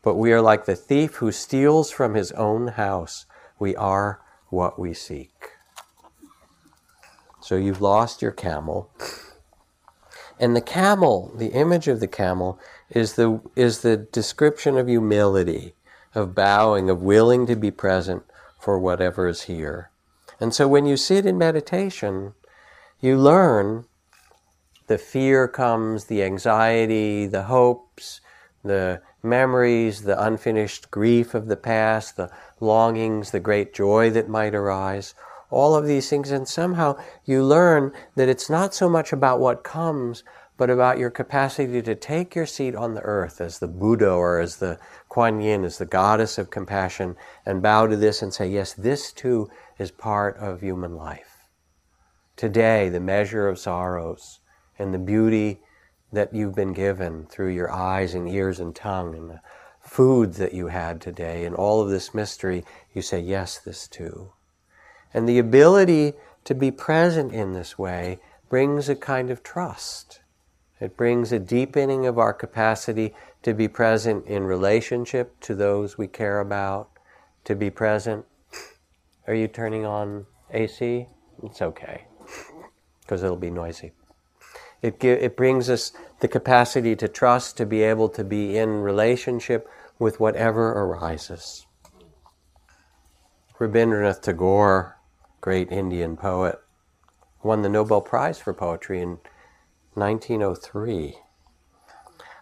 [0.00, 3.26] But we are like the thief who steals from his own house.
[3.58, 5.50] We are what we seek.
[7.40, 8.90] So you've lost your camel.
[10.40, 12.58] And the camel, the image of the camel,
[12.90, 15.74] is the, is the description of humility,
[16.14, 18.24] of bowing, of willing to be present
[18.60, 19.90] for whatever is here.
[20.40, 22.34] And so when you sit in meditation,
[23.00, 23.86] you learn
[24.86, 28.20] the fear comes, the anxiety, the hopes,
[28.64, 32.30] the memories, the unfinished grief of the past, the
[32.60, 35.14] longings, the great joy that might arise,
[35.50, 36.30] all of these things.
[36.30, 40.24] And somehow you learn that it's not so much about what comes,
[40.56, 44.40] but about your capacity to take your seat on the earth as the Buddha or
[44.40, 47.14] as the Kuan Yin, as the goddess of compassion,
[47.46, 51.46] and bow to this and say, yes, this too is part of human life.
[52.36, 54.40] Today, the measure of sorrows
[54.78, 55.60] and the beauty
[56.12, 59.40] that you've been given through your eyes and ears and tongue and the
[59.88, 64.30] food that you had today and all of this mystery, you say, yes, this too.
[65.14, 66.12] And the ability
[66.44, 70.20] to be present in this way brings a kind of trust.
[70.80, 76.06] It brings a deepening of our capacity to be present in relationship to those we
[76.06, 76.90] care about,
[77.44, 78.24] to be present.
[79.26, 81.06] Are you turning on AC?
[81.42, 82.04] It's okay,
[83.00, 83.92] because it'll be noisy.
[84.80, 89.68] It, it brings us the capacity to trust, to be able to be in relationship
[89.98, 91.66] with whatever arises.
[93.58, 94.98] Rabindranath Tagore,
[95.40, 96.60] great Indian poet,
[97.42, 99.18] won the Nobel Prize for Poetry in
[99.94, 101.16] 1903.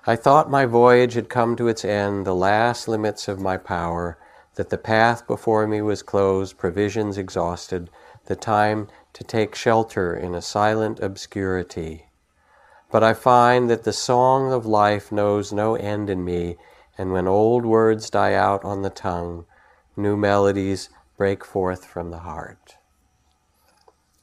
[0.06, 4.18] I thought my voyage had come to its end, the last limits of my power,
[4.54, 7.90] that the path before me was closed, provisions exhausted,
[8.26, 12.06] the time to take shelter in a silent obscurity.
[12.90, 16.56] But I find that the song of life knows no end in me,
[16.98, 19.44] and when old words die out on the tongue,
[19.96, 22.76] new melodies break forth from the heart.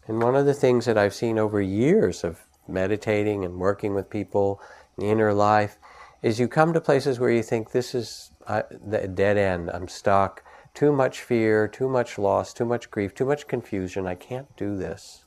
[0.07, 4.09] And one of the things that I've seen over years of meditating and working with
[4.09, 4.61] people
[4.97, 5.77] in inner life
[6.21, 8.63] is you come to places where you think this is a
[9.07, 13.47] dead end, I'm stuck, too much fear, too much loss, too much grief, too much
[13.47, 15.25] confusion, I can't do this.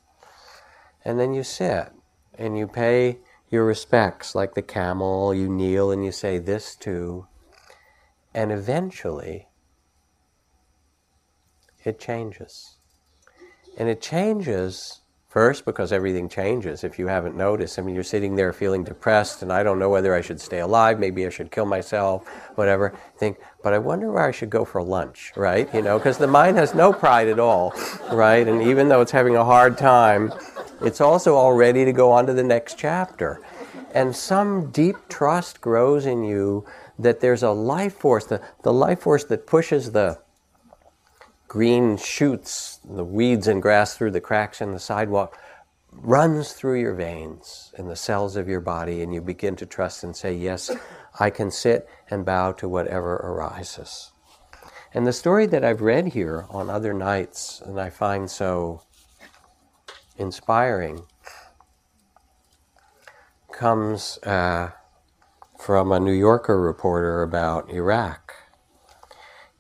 [1.04, 1.92] And then you sit
[2.36, 7.26] and you pay your respects, like the camel, you kneel and you say this too.
[8.36, 9.48] And eventually,
[11.84, 12.76] it changes.
[13.78, 16.84] And it changes first because everything changes.
[16.84, 19.88] If you haven't noticed, I mean, you're sitting there feeling depressed, and I don't know
[19.88, 22.94] whether I should stay alive, maybe I should kill myself, whatever.
[23.16, 25.72] Think, but I wonder where I should go for lunch, right?
[25.74, 27.72] You know, because the mind has no pride at all,
[28.12, 28.46] right?
[28.46, 30.30] And even though it's having a hard time,
[30.82, 33.40] it's also all ready to go on to the next chapter.
[33.94, 36.66] And some deep trust grows in you
[36.98, 40.18] that there's a life force, the, the life force that pushes the
[41.48, 45.38] green shoots, the weeds and grass through the cracks in the sidewalk,
[45.92, 50.04] runs through your veins in the cells of your body, and you begin to trust
[50.04, 50.70] and say, Yes,
[51.18, 54.10] I can sit and bow to whatever arises.
[54.92, 58.82] And the story that I've read here on other nights, and I find so
[60.16, 61.02] inspiring
[63.52, 64.70] comes uh,
[65.66, 68.34] from a New Yorker reporter about Iraq.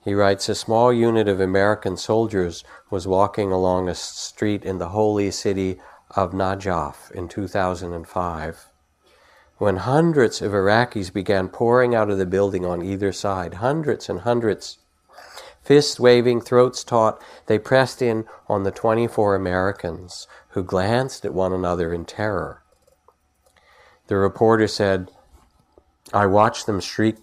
[0.04, 4.90] He writes A small unit of American soldiers was walking along a street in the
[4.90, 8.66] holy city of Najaf in 2005
[9.58, 13.54] when hundreds of Iraqis began pouring out of the building on either side.
[13.54, 14.78] Hundreds and hundreds
[15.60, 21.52] Fists waving, throats taut, they pressed in on the 24 Americans, who glanced at one
[21.52, 22.62] another in terror.
[24.06, 25.10] The reporter said,
[26.12, 27.16] I watched them shriek,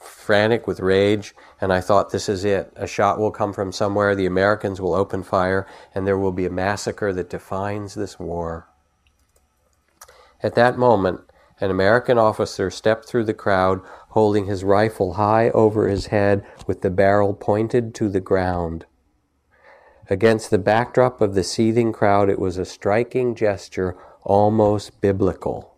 [0.00, 2.72] frantic with rage, and I thought, this is it.
[2.76, 6.46] A shot will come from somewhere, the Americans will open fire, and there will be
[6.46, 8.68] a massacre that defines this war.
[10.42, 11.20] At that moment,
[11.60, 13.80] an American officer stepped through the crowd
[14.10, 18.84] holding his rifle high over his head with the barrel pointed to the ground.
[20.10, 25.71] Against the backdrop of the seething crowd, it was a striking gesture, almost biblical.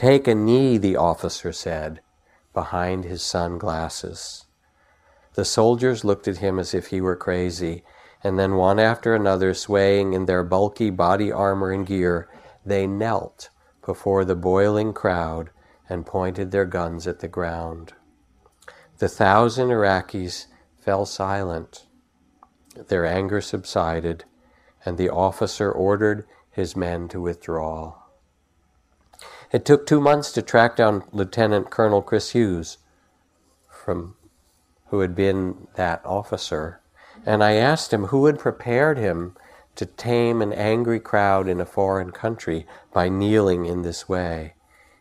[0.00, 2.00] Take a knee, the officer said,
[2.54, 4.46] behind his sunglasses.
[5.34, 7.84] The soldiers looked at him as if he were crazy,
[8.24, 12.30] and then one after another, swaying in their bulky body armor and gear,
[12.64, 13.50] they knelt
[13.84, 15.50] before the boiling crowd
[15.86, 17.92] and pointed their guns at the ground.
[19.00, 20.46] The thousand Iraqis
[20.78, 21.84] fell silent.
[22.74, 24.24] Their anger subsided,
[24.82, 27.99] and the officer ordered his men to withdraw.
[29.52, 32.78] It took two months to track down Lieutenant Colonel Chris Hughes,
[33.68, 34.14] from
[34.86, 36.80] who had been that officer,
[37.26, 39.36] and I asked him who had prepared him
[39.74, 44.54] to tame an angry crowd in a foreign country by kneeling in this way.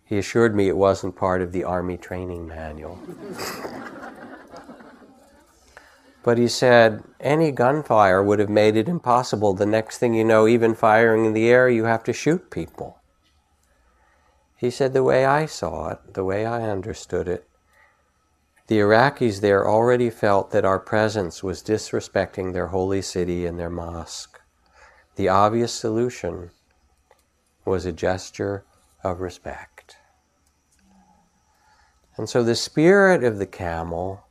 [0.03, 2.99] He assured me it wasn't part of the Army training manual.
[6.23, 9.53] but he said any gunfire would have made it impossible.
[9.53, 12.98] The next thing you know, even firing in the air, you have to shoot people.
[14.59, 17.47] He said the way I saw it, the way I understood it,
[18.67, 23.69] the Iraqis there already felt that our presence was disrespecting their holy city and their
[23.69, 24.41] mosque.
[25.15, 26.51] The obvious solution
[27.63, 28.65] was a gesture
[29.01, 29.95] of respect.
[32.17, 34.25] And so the spirit of the camel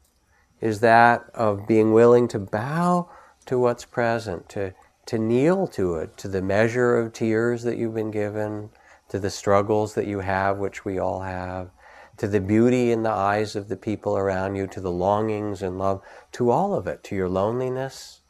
[0.60, 3.08] is that of being willing to bow
[3.46, 4.74] to what's present, to,
[5.06, 8.68] to kneel to it, to the measure of tears that you've been given,
[9.08, 11.70] to the struggles that you have, which we all have,
[12.16, 15.78] to the beauty in the eyes of the people around you, to the longings and
[15.78, 16.02] love,
[16.32, 18.20] to all of it, to your loneliness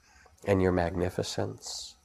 [0.47, 1.97] and your magnificence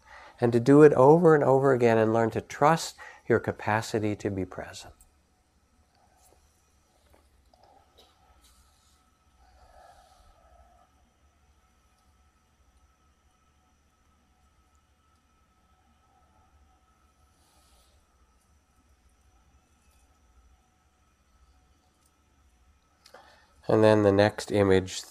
[0.43, 2.95] and to do it over and over again and learn to trust
[3.29, 4.93] your capacity to be present.
[23.73, 25.01] And then the next image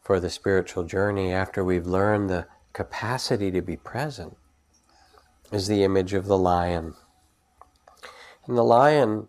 [0.00, 4.36] for the spiritual journey, after we've learned the capacity to be present
[5.50, 6.94] is the image of the lion.
[8.46, 9.26] And the lion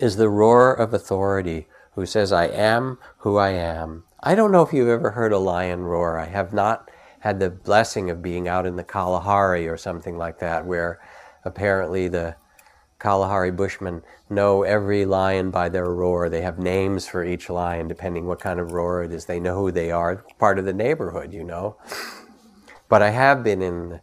[0.00, 4.02] is the roar of authority who says, I am who I am.
[4.18, 6.18] I don't know if you've ever heard a lion roar.
[6.18, 6.90] I have not
[7.20, 10.98] had the blessing of being out in the Kalahari or something like that, where
[11.44, 12.34] apparently the
[12.98, 16.28] Kalahari Bushmen know every lion by their roar.
[16.28, 19.26] They have names for each lion, depending what kind of roar it is.
[19.26, 20.24] They know who they are.
[20.38, 21.76] part of the neighborhood, you know.
[22.88, 24.00] But I have been in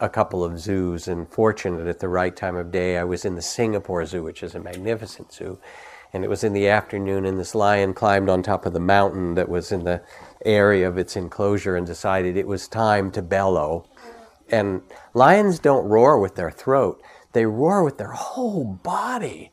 [0.00, 2.96] a couple of zoos and fortunate at the right time of day.
[2.96, 5.58] I was in the Singapore Zoo, which is a magnificent zoo.
[6.12, 9.34] And it was in the afternoon, and this lion climbed on top of the mountain
[9.34, 10.02] that was in the
[10.44, 13.86] area of its enclosure and decided it was time to bellow.
[14.48, 17.02] And lions don't roar with their throat,
[17.36, 19.52] they roar with their whole body.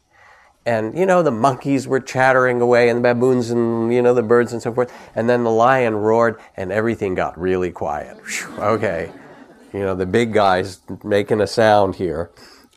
[0.66, 4.24] And you know the monkeys were chattering away and the baboons and you know the
[4.24, 4.94] birds and so forth.
[5.14, 8.18] And then the lion roared and everything got really quiet.
[8.58, 9.12] Okay.
[9.74, 12.32] You know the big guys making a sound here.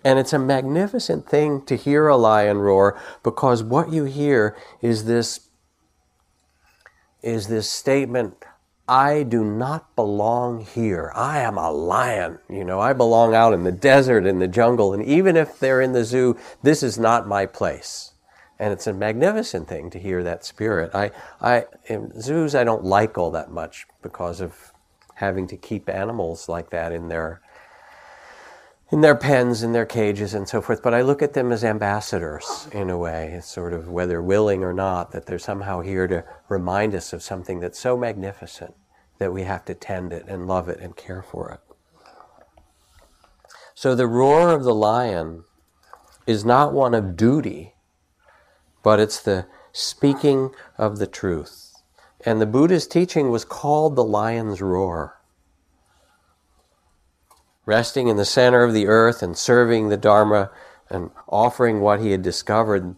[0.04, 5.04] And it's a magnificent thing to hear a lion roar because what you hear is
[5.04, 5.48] this
[7.22, 8.44] is this statement
[8.89, 11.11] I do not belong here.
[11.14, 12.39] I am a lion.
[12.49, 15.80] You know, I belong out in the desert, in the jungle, and even if they're
[15.80, 18.12] in the zoo, this is not my place.
[18.59, 20.95] And it's a magnificent thing to hear that spirit.
[20.95, 21.11] I,
[21.41, 24.72] I, in zoos, I don't like all that much because of
[25.16, 27.41] having to keep animals like that in their
[28.93, 30.82] in their pens, in their cages, and so forth.
[30.82, 34.72] But I look at them as ambassadors in a way, sort of whether willing or
[34.72, 38.74] not, that they're somehow here to remind us of something that's so magnificent
[39.18, 41.61] that we have to tend it and love it and care for it.
[43.74, 45.45] So the roar of the lion
[46.26, 47.74] is not one of duty,
[48.82, 51.74] but it's the speaking of the truth.
[52.24, 55.16] And the Buddha's teaching was called the lion's roar
[57.67, 60.51] resting in the center of the earth and serving the Dharma
[60.89, 62.95] and offering what he had discovered.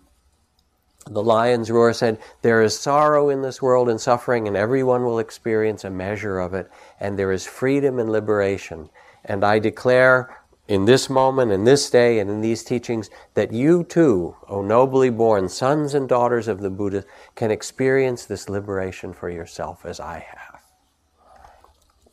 [1.10, 5.18] The lion's roar said, There is sorrow in this world and suffering, and everyone will
[5.18, 8.90] experience a measure of it, and there is freedom and liberation.
[9.24, 10.38] And I declare
[10.68, 15.08] in this moment, in this day, and in these teachings, that you too, O nobly
[15.08, 17.04] born sons and daughters of the Buddha,
[17.34, 20.60] can experience this liberation for yourself as I have.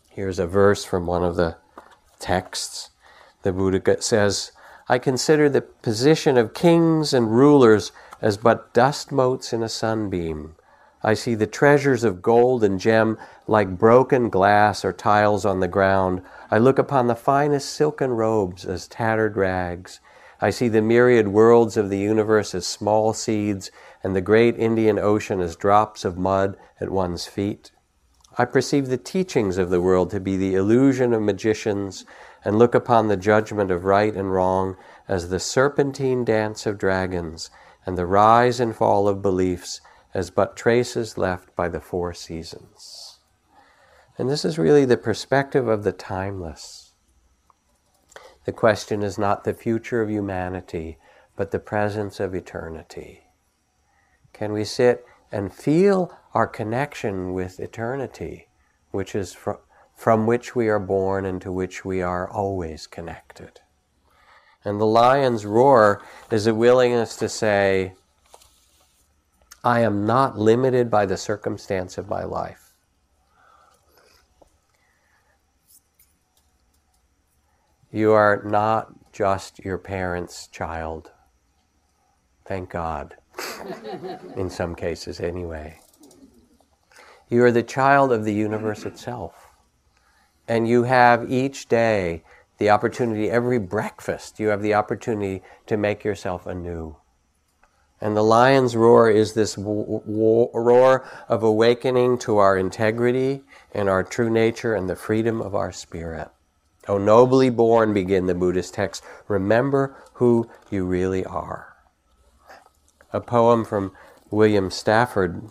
[0.09, 1.57] Here's a verse from one of the
[2.25, 2.89] texts,
[3.43, 4.51] the Buddha says,
[4.89, 10.55] I consider the position of kings and rulers as but dust motes in a sunbeam.
[11.03, 15.67] I see the treasures of gold and gem like broken glass or tiles on the
[15.67, 16.23] ground.
[16.49, 19.99] I look upon the finest silken robes as tattered rags.
[20.41, 23.69] I see the myriad worlds of the universe as small seeds
[24.03, 27.71] and the great Indian Ocean as drops of mud at one's feet.
[28.37, 32.05] I perceive the teachings of the world to be the illusion of magicians
[32.43, 34.75] and look upon the judgment of right and wrong
[35.07, 37.49] as the serpentine dance of dragons
[37.85, 39.79] and the rise and fall of beliefs
[40.13, 43.19] as but traces left by the four seasons.
[44.17, 46.93] And this is really the perspective of the timeless.
[48.45, 50.97] The question is not the future of humanity,
[51.35, 53.23] but the presence of eternity.
[54.33, 58.49] Can we sit and feel our connection with eternity,
[58.91, 59.63] which is fr-
[59.95, 63.61] from which we are born and to which we are always connected.
[64.65, 67.93] And the lion's roar is a willingness to say,
[69.63, 72.73] I am not limited by the circumstance of my life.
[77.91, 81.11] You are not just your parents' child.
[82.43, 83.15] Thank God.
[84.35, 85.79] In some cases, anyway.
[87.29, 89.49] You are the child of the universe itself.
[90.47, 92.23] And you have each day
[92.57, 96.95] the opportunity, every breakfast, you have the opportunity to make yourself anew.
[97.99, 103.41] And the lion's roar is this w- w- roar of awakening to our integrity
[103.73, 106.29] and our true nature and the freedom of our spirit.
[106.87, 111.75] O nobly born, begin the Buddhist text, remember who you really are.
[113.11, 113.91] A poem from
[114.29, 115.49] William Stafford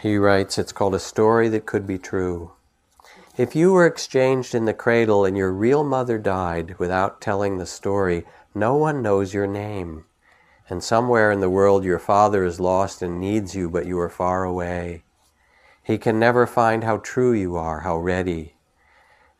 [0.00, 2.52] He writes, it's called A Story That Could Be True.
[3.36, 7.66] If you were exchanged in the cradle and your real mother died without telling the
[7.66, 8.24] story,
[8.54, 10.06] no one knows your name.
[10.70, 14.08] And somewhere in the world your father is lost and needs you, but you are
[14.08, 15.02] far away.
[15.82, 18.54] He can never find how true you are, how ready.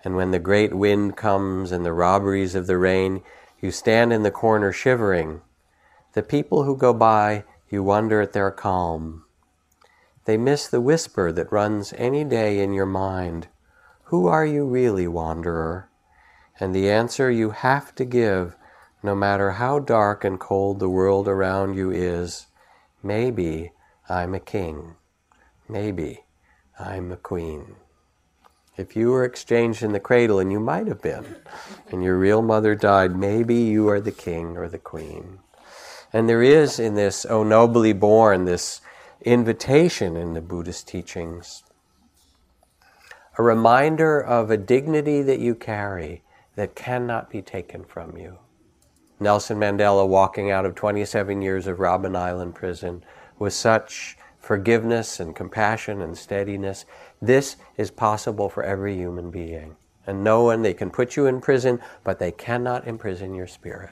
[0.05, 3.23] And when the great wind comes and the robberies of the rain,
[3.63, 5.41] you stand in the corner shivering.
[6.13, 9.25] The people who go by, you wonder at their calm.
[10.25, 13.49] They miss the whisper that runs any day in your mind.
[14.05, 15.89] Who are you really, wanderer?
[16.59, 18.57] And the answer you have to give,
[19.03, 22.47] no matter how dark and cold the world around you is,
[23.03, 23.73] maybe
[24.09, 24.97] I'm a king.
[25.68, 26.25] Maybe
[26.79, 27.77] I'm a queen.
[28.77, 31.37] If you were exchanged in the cradle, and you might have been,
[31.91, 35.41] and your real mother died, maybe you are the king or the queen.
[36.12, 38.81] And there is in this, oh nobly born, this
[39.23, 41.62] invitation in the Buddhist teachings.
[43.37, 46.23] A reminder of a dignity that you carry
[46.57, 48.39] that cannot be taken from you.
[49.18, 53.05] Nelson Mandela walking out of 27 years of Robben Island prison
[53.39, 56.87] with such forgiveness and compassion and steadiness.
[57.21, 59.77] This is possible for every human being.
[60.07, 63.91] And no one, they can put you in prison, but they cannot imprison your spirit.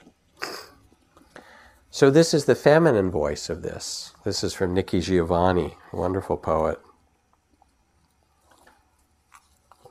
[1.98, 4.14] So, this is the feminine voice of this.
[4.24, 6.78] This is from Nikki Giovanni, a wonderful poet.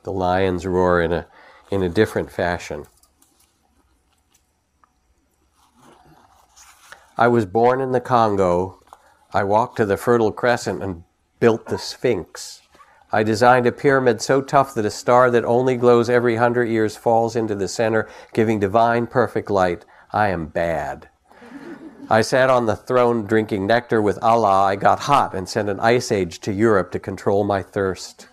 [0.04, 1.26] The lions roar in a,
[1.70, 2.86] in a different fashion.
[7.18, 8.82] I was born in the Congo.
[9.34, 11.04] I walked to the Fertile Crescent and
[11.40, 12.62] built the Sphinx.
[13.12, 16.96] I designed a pyramid so tough that a star that only glows every hundred years
[16.96, 19.84] falls into the center, giving divine perfect light.
[20.10, 21.10] I am bad.
[22.10, 24.64] I sat on the throne drinking nectar with Allah.
[24.64, 28.28] I got hot and sent an ice age to Europe to control my thirst.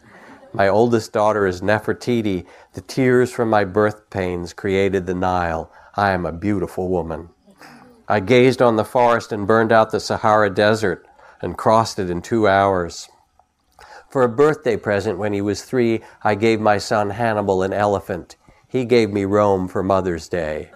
[0.54, 2.46] My oldest daughter is Nefertiti.
[2.72, 5.70] The tears from my birth pains created the Nile.
[5.94, 7.28] I am a beautiful woman.
[8.08, 11.06] I gazed on the forest and burned out the Sahara Desert
[11.42, 13.10] and crossed it in two hours.
[14.10, 18.38] For a birthday present when he was three, I gave my son Hannibal an elephant.
[18.70, 20.72] He gave me Rome for Mother's Day.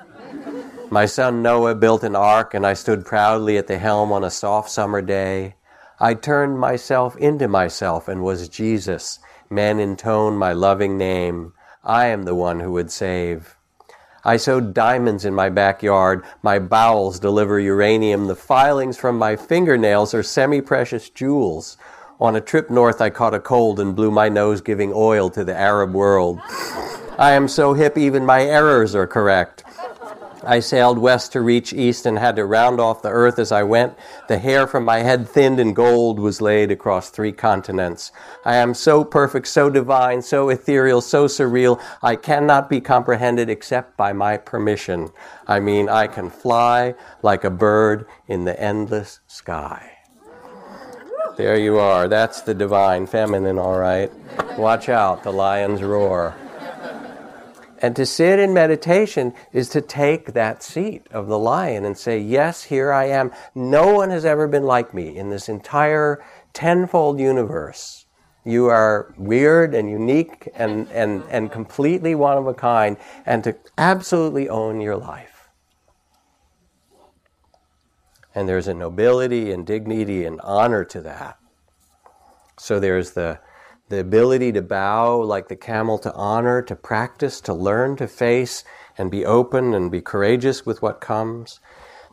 [0.91, 4.31] My son Noah built an ark, and I stood proudly at the helm on a
[4.31, 5.53] soft summer day.
[5.99, 9.19] I turned myself into myself and was Jesus.
[9.51, 11.53] Men intone my loving name.
[11.83, 13.55] I am the one who would save.
[14.25, 16.23] I sewed diamonds in my backyard.
[16.41, 18.25] My bowels deliver uranium.
[18.25, 21.77] The filings from my fingernails are semi precious jewels.
[22.19, 25.43] On a trip north, I caught a cold and blew my nose giving oil to
[25.43, 26.39] the Arab world.
[27.19, 29.63] I am so hip, even my errors are correct.
[30.43, 33.63] I sailed west to reach east and had to round off the earth as I
[33.63, 33.97] went.
[34.27, 38.11] The hair from my head thinned and gold was laid across three continents.
[38.45, 43.97] I am so perfect, so divine, so ethereal, so surreal, I cannot be comprehended except
[43.97, 45.09] by my permission.
[45.47, 49.97] I mean, I can fly like a bird in the endless sky.
[51.37, 52.07] There you are.
[52.07, 54.11] That's the divine feminine, all right.
[54.57, 56.35] Watch out, the lions roar.
[57.82, 62.19] And to sit in meditation is to take that seat of the lion and say,
[62.19, 63.32] Yes, here I am.
[63.55, 66.23] No one has ever been like me in this entire
[66.53, 68.05] tenfold universe.
[68.43, 73.55] You are weird and unique and, and, and completely one of a kind, and to
[73.77, 75.49] absolutely own your life.
[78.36, 81.38] And there's a nobility and dignity and honor to that.
[82.57, 83.39] So there's the
[83.89, 88.63] the ability to bow like the camel to honor, to practice, to learn, to face,
[88.97, 91.59] and be open and be courageous with what comes,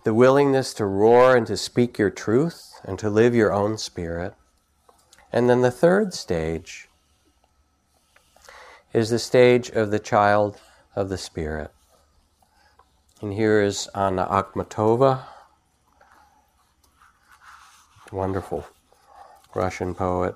[0.05, 4.35] the willingness to roar and to speak your truth and to live your own spirit.
[5.33, 6.89] And then the third stage
[8.97, 10.59] is the stage of the child
[10.95, 11.71] of the Spirit.
[13.21, 15.25] And here is Anna Akhmatova,
[18.11, 18.67] wonderful
[19.55, 20.35] Russian poet.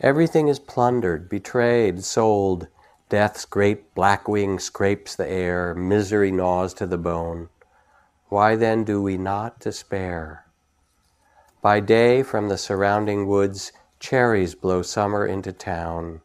[0.00, 2.68] Everything is plundered, betrayed, sold.
[3.08, 7.48] Death's great black wing scrapes the air, misery gnaws to the bone.
[8.28, 10.44] Why then do we not despair?
[11.60, 16.20] By day, from the surrounding woods, cherries blow summer into town.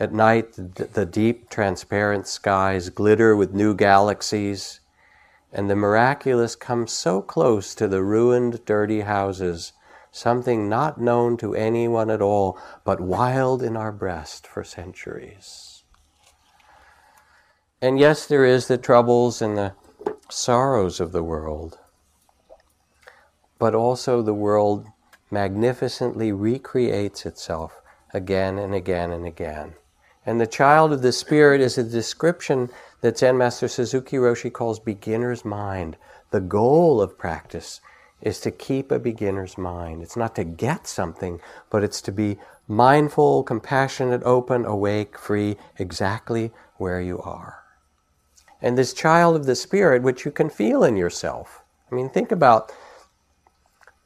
[0.00, 4.80] At night, the deep, transparent skies glitter with new galaxies,
[5.52, 9.74] and the miraculous comes so close to the ruined, dirty houses,
[10.10, 15.84] something not known to anyone at all, but wild in our breast for centuries.
[17.80, 19.74] And yes, there is the troubles and the
[20.28, 21.78] sorrows of the world,
[23.58, 24.86] but also the world
[25.30, 27.80] magnificently recreates itself
[28.12, 29.74] again and again and again.
[30.26, 32.68] And the child of the Spirit is a description
[33.00, 35.96] that Zen Master Suzuki Roshi calls beginner's mind.
[36.30, 37.80] The goal of practice
[38.20, 40.02] is to keep a beginner's mind.
[40.02, 41.40] It's not to get something,
[41.70, 47.62] but it's to be mindful, compassionate, open, awake, free, exactly where you are.
[48.62, 51.62] And this child of the Spirit, which you can feel in yourself.
[51.90, 52.72] I mean, think about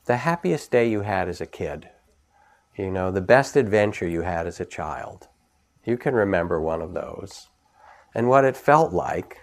[0.06, 1.88] the happiest day you had as a kid,
[2.76, 5.28] you know, the best adventure you had as a child
[5.84, 7.48] you can remember one of those.
[8.14, 9.38] And what it felt like,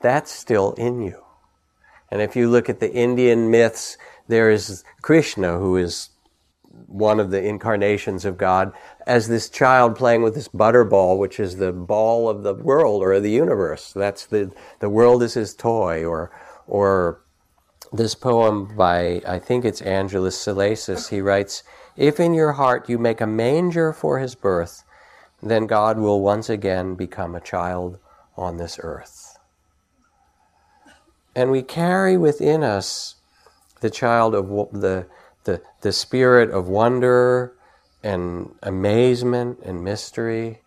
[0.00, 1.23] that's still in you.
[2.14, 3.98] And if you look at the Indian myths,
[4.28, 6.10] there is Krishna, who is
[6.86, 8.72] one of the incarnations of God,
[9.04, 13.18] as this child playing with this butterball, which is the ball of the world or
[13.18, 13.92] the universe.
[13.92, 16.04] That's the, the world is his toy.
[16.04, 16.30] Or,
[16.68, 17.20] or
[17.92, 21.64] this poem by, I think it's Angelus Silesius, he writes,
[21.96, 24.84] If in your heart you make a manger for his birth,
[25.42, 27.98] then God will once again become a child
[28.36, 29.23] on this earth.
[31.34, 33.16] And we carry within us
[33.80, 35.06] the child of the,
[35.44, 37.54] the, the spirit of wonder
[38.02, 40.62] and amazement and mystery.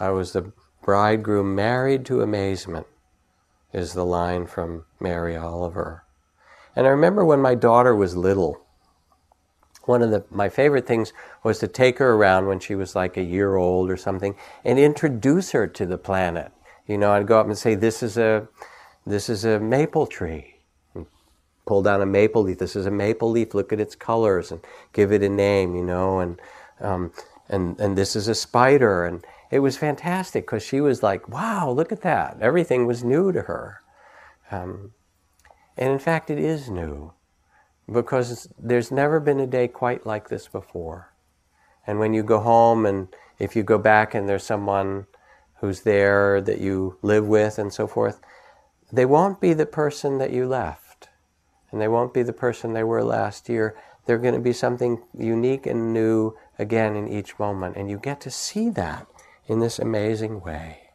[0.00, 0.52] I was the
[0.82, 2.86] bridegroom married to amazement,
[3.72, 6.04] is the line from Mary Oliver.
[6.74, 8.60] And I remember when my daughter was little,
[9.84, 13.16] one of the, my favorite things was to take her around when she was like
[13.16, 14.34] a year old or something
[14.64, 16.52] and introduce her to the planet.
[16.86, 18.48] You know, I'd go up and say, "This is a,
[19.06, 20.52] this is a maple tree."
[21.66, 22.58] Pull down a maple leaf.
[22.58, 23.52] This is a maple leaf.
[23.52, 24.60] Look at its colors and
[24.92, 25.74] give it a name.
[25.74, 26.40] You know, and
[26.80, 27.12] um,
[27.48, 29.04] and and this is a spider.
[29.04, 33.32] And it was fantastic because she was like, "Wow, look at that!" Everything was new
[33.32, 33.80] to her.
[34.50, 34.92] Um,
[35.76, 37.12] and in fact, it is new
[37.90, 41.12] because there's never been a day quite like this before.
[41.86, 45.06] And when you go home, and if you go back and there's someone
[45.60, 48.20] who's there that you live with and so forth,
[48.92, 51.08] they won't be the person that you left.
[51.70, 53.76] And they won't be the person they were last year.
[54.06, 57.76] They're going to be something unique and new again in each moment.
[57.76, 59.06] And you get to see that
[59.46, 60.90] in this amazing way.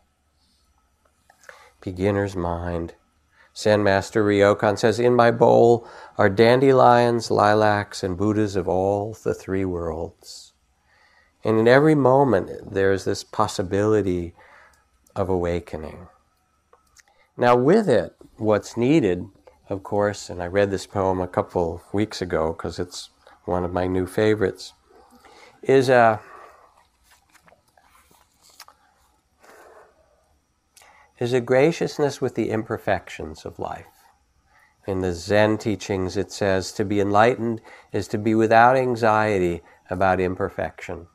[1.81, 2.93] Beginner's mind.
[3.55, 5.85] Zen Master Ryokan says, In my bowl
[6.17, 10.53] are dandelions, lilacs, and Buddhas of all the three worlds.
[11.43, 14.33] And in every moment, there's this possibility
[15.15, 16.07] of awakening.
[17.38, 19.25] Now, with it, what's needed,
[19.69, 23.09] of course, and I read this poem a couple weeks ago because it's
[23.45, 24.73] one of my new favorites,
[25.63, 26.19] is a
[31.19, 33.86] is a graciousness with the imperfections of life.
[34.88, 37.61] In the Zen teachings, it says to be enlightened
[37.91, 41.07] is to be without anxiety about imperfection.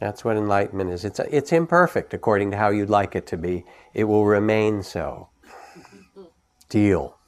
[0.00, 1.04] That's what enlightenment is.
[1.04, 3.64] It's, it's imperfect according to how you'd like it to be.
[3.94, 5.28] It will remain so.
[6.68, 7.18] Deal.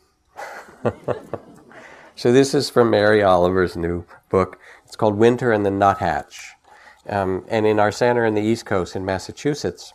[2.15, 4.59] so, this is from Mary Oliver's new book.
[4.85, 6.53] It's called Winter and the Nuthatch.
[7.09, 9.95] Um, and in our center in the East Coast in Massachusetts,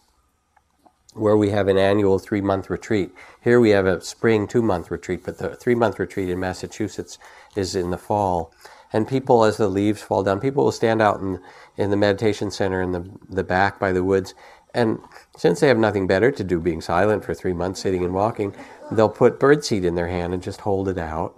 [1.16, 3.12] where we have an annual three month retreat.
[3.42, 7.18] Here we have a spring two month retreat, but the three month retreat in Massachusetts
[7.56, 8.54] is in the fall.
[8.96, 11.42] And people, as the leaves fall down, people will stand out in,
[11.76, 14.34] in the meditation center in the, the back by the woods.
[14.74, 15.00] And
[15.36, 18.56] since they have nothing better to do being silent for three months, sitting and walking,
[18.90, 21.38] they'll put birdseed in their hand and just hold it out.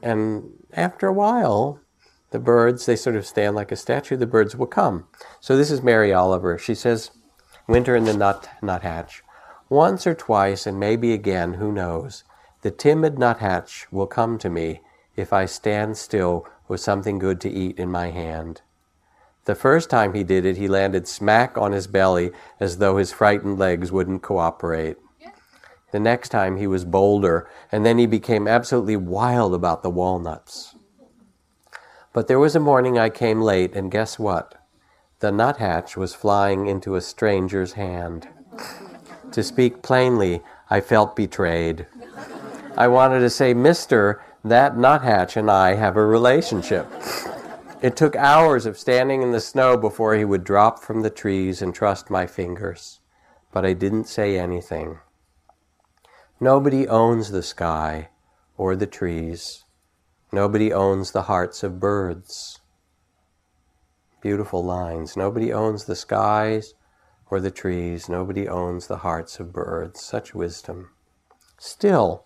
[0.00, 1.80] And after a while,
[2.30, 5.08] the birds, they sort of stand like a statue, the birds will come.
[5.40, 6.56] So this is Mary Oliver.
[6.56, 7.10] She says,
[7.66, 9.24] winter in the nut nuthatch.
[9.68, 12.22] Once or twice, and maybe again, who knows,
[12.62, 14.82] the timid nuthatch will come to me
[15.16, 18.62] if I stand still with something good to eat in my hand.
[19.44, 23.12] The first time he did it, he landed smack on his belly as though his
[23.12, 24.96] frightened legs wouldn't cooperate.
[25.92, 30.74] The next time he was bolder, and then he became absolutely wild about the walnuts.
[32.12, 34.56] But there was a morning I came late, and guess what?
[35.20, 38.28] The nuthatch was flying into a stranger's hand.
[39.30, 41.86] To speak plainly, I felt betrayed.
[42.76, 46.86] I wanted to say, Mister, that nuthatch and I have a relationship.
[47.82, 51.60] It took hours of standing in the snow before he would drop from the trees
[51.60, 53.00] and trust my fingers,
[53.52, 54.98] but I didn't say anything.
[56.40, 58.08] Nobody owns the sky
[58.56, 59.64] or the trees.
[60.32, 62.60] Nobody owns the hearts of birds.
[64.20, 65.16] Beautiful lines.
[65.16, 66.74] Nobody owns the skies
[67.30, 68.08] or the trees.
[68.08, 70.02] Nobody owns the hearts of birds.
[70.02, 70.90] Such wisdom.
[71.58, 72.24] Still,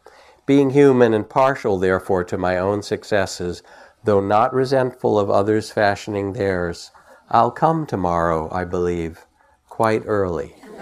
[0.51, 3.63] being human and partial, therefore, to my own successes,
[4.03, 6.91] though not resentful of others fashioning theirs,
[7.31, 9.27] I'll come tomorrow, I believe,
[9.69, 10.57] quite early.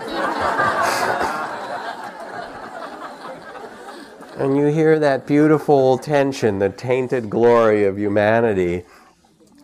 [4.38, 8.86] and you hear that beautiful tension, the tainted glory of humanity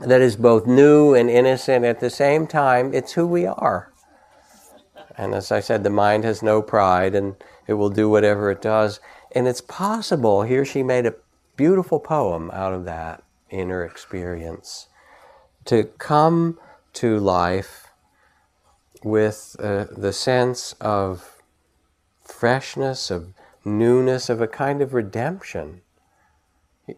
[0.01, 2.93] that is both new and innocent at the same time.
[2.93, 3.91] It's who we are.
[5.17, 7.37] And as I said, the mind has no pride and
[7.67, 9.01] it will do whatever it does.
[9.35, 11.17] And it's possible, here she made a
[11.57, 14.87] beautiful poem out of that inner experience.
[15.67, 16.59] To come
[16.95, 17.89] to life
[19.03, 21.43] with uh, the sense of
[22.23, 25.81] freshness, of newness, of a kind of redemption.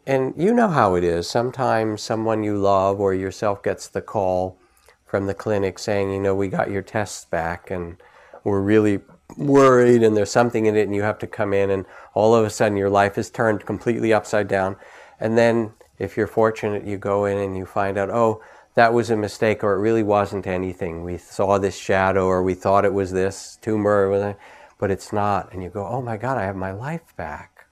[0.06, 1.28] And you know how it is.
[1.28, 4.58] Sometimes someone you love or yourself gets the call
[5.06, 7.96] from the clinic saying, you know, we got your tests back and
[8.44, 9.00] we're really
[9.36, 12.44] worried and there's something in it and you have to come in and all of
[12.44, 14.76] a sudden your life is turned completely upside down.
[15.20, 18.42] And then if you're fortunate, you go in and you find out, oh,
[18.74, 21.02] that was a mistake, or it really wasn't anything.
[21.02, 24.38] We saw this shadow, or we thought it was this tumor, whatever,
[24.78, 25.50] but it's not.
[25.52, 27.66] And you go, oh my God, I have my life back.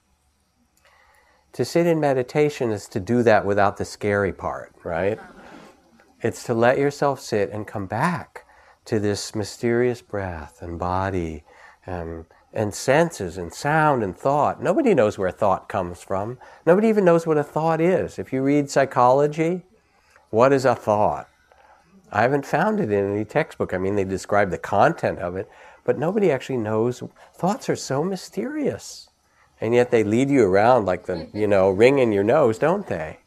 [1.53, 5.19] To sit in meditation is to do that without the scary part, right?
[6.21, 8.44] It's to let yourself sit and come back
[8.85, 11.43] to this mysterious breath and body
[11.85, 12.25] and
[12.55, 14.63] and senses and sound and thought.
[14.63, 16.39] Nobody knows where thought comes from.
[16.65, 18.17] Nobody even knows what a thought is.
[18.17, 19.63] If you read psychology,
[20.29, 21.27] what is a thought?
[22.11, 23.73] I haven't found it in any textbook.
[23.73, 25.49] I mean, they describe the content of it,
[25.83, 27.03] but nobody actually knows.
[27.33, 29.09] Thoughts are so mysterious.
[29.59, 32.87] And yet they lead you around like the, you know, ring in your nose, don't
[32.87, 33.19] they?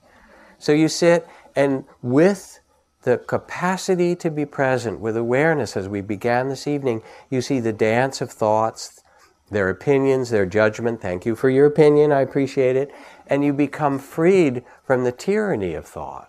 [0.58, 2.60] So you sit and with
[3.02, 7.72] the capacity to be present with awareness as we began this evening, you see the
[7.72, 9.02] dance of thoughts,
[9.50, 11.00] their opinions, their judgment.
[11.00, 12.92] Thank you for your opinion, I appreciate it.
[13.26, 16.28] And you become freed from the tyranny of thought.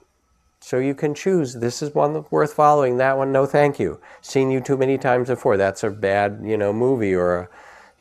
[0.59, 3.99] So you can choose this is one worth following, that one, no thank you.
[4.22, 7.49] Seen you too many times before, that's a bad, you know, movie or a,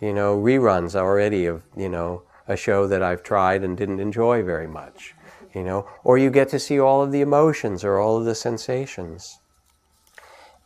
[0.00, 4.42] you know, reruns already of, you know, a show that I've tried and didn't enjoy
[4.42, 5.14] very much.
[5.54, 8.34] You know, or you get to see all of the emotions or all of the
[8.34, 9.38] sensations.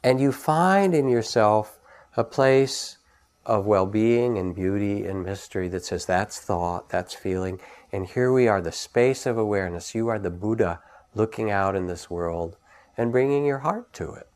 [0.02, 1.78] And you find in yourself
[2.16, 2.98] a place
[3.44, 7.60] of well being and beauty and mystery that says that's thought, that's feeling.
[7.92, 9.94] And here we are, the space of awareness.
[9.94, 10.80] You are the Buddha
[11.14, 12.56] looking out in this world
[12.96, 14.28] and bringing your heart to it.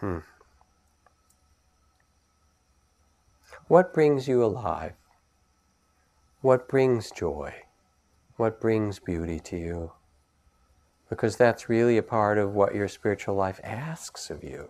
[0.00, 0.18] Hmm.
[3.66, 4.92] What brings you alive?
[6.40, 7.54] What brings joy?
[8.36, 9.92] What brings beauty to you?
[11.08, 14.68] because that's really a part of what your spiritual life asks of you.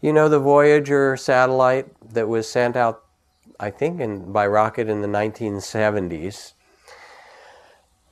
[0.00, 3.04] You know, the Voyager satellite that was sent out,
[3.58, 6.52] I think, in, by rocket in the 1970s,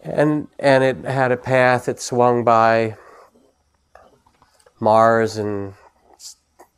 [0.00, 2.96] and, and it had a path, it swung by
[4.80, 5.74] Mars and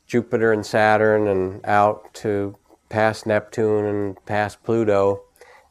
[0.07, 2.57] Jupiter and Saturn and out to
[2.93, 5.23] past Neptune and past Pluto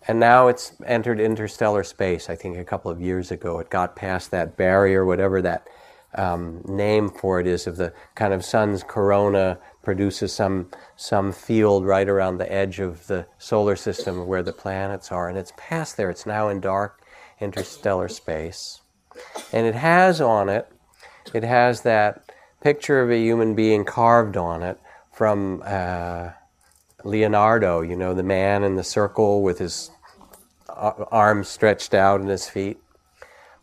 [0.08, 2.30] and now it's entered interstellar space.
[2.30, 5.68] I think a couple of years ago it got past that barrier, whatever that
[6.16, 11.86] um, name for it is, of the kind of sun's corona produces some some field
[11.86, 15.98] right around the edge of the solar system where the planets are, and it's past
[15.98, 16.10] there.
[16.10, 17.02] It's now in dark
[17.40, 18.82] interstellar space,
[19.54, 20.68] and it has on it,
[21.34, 24.80] it has that picture of a human being carved on it
[25.14, 25.62] from.
[25.66, 26.32] Uh,
[27.04, 29.92] Leonardo, you know, the man in the circle with his
[30.70, 32.80] uh, arms stretched out and his feet.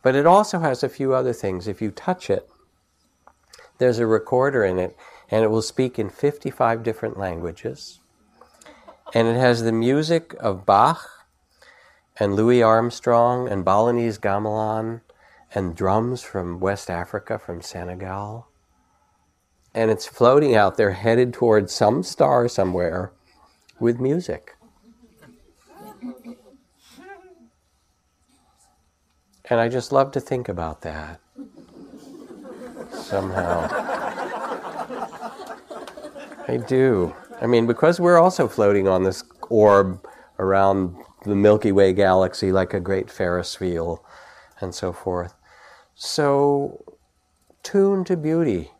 [0.02, 1.66] But it also has a few other things.
[1.66, 2.48] If you touch it,
[3.78, 4.96] there's a recorder in it,
[5.30, 8.00] and it will speak in 55 different languages.
[9.14, 11.08] And it has the music of Bach
[12.18, 15.00] and Louis Armstrong and Balinese gamelan
[15.54, 18.48] and drums from West Africa, from Senegal.
[19.74, 23.12] And it's floating out there, headed towards some star somewhere
[23.80, 24.56] with music.
[29.50, 31.20] And I just love to think about that
[32.92, 33.68] somehow.
[36.46, 37.14] I do.
[37.40, 40.06] I mean, because we're also floating on this orb
[40.38, 44.04] around the Milky Way galaxy like a great Ferris wheel
[44.60, 45.34] and so forth.
[45.94, 46.96] So,
[47.62, 48.72] tune to beauty.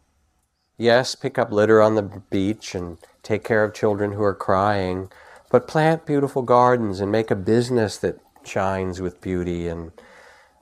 [0.80, 5.10] Yes, pick up litter on the beach and take care of children who are crying,
[5.50, 9.90] but plant beautiful gardens and make a business that shines with beauty and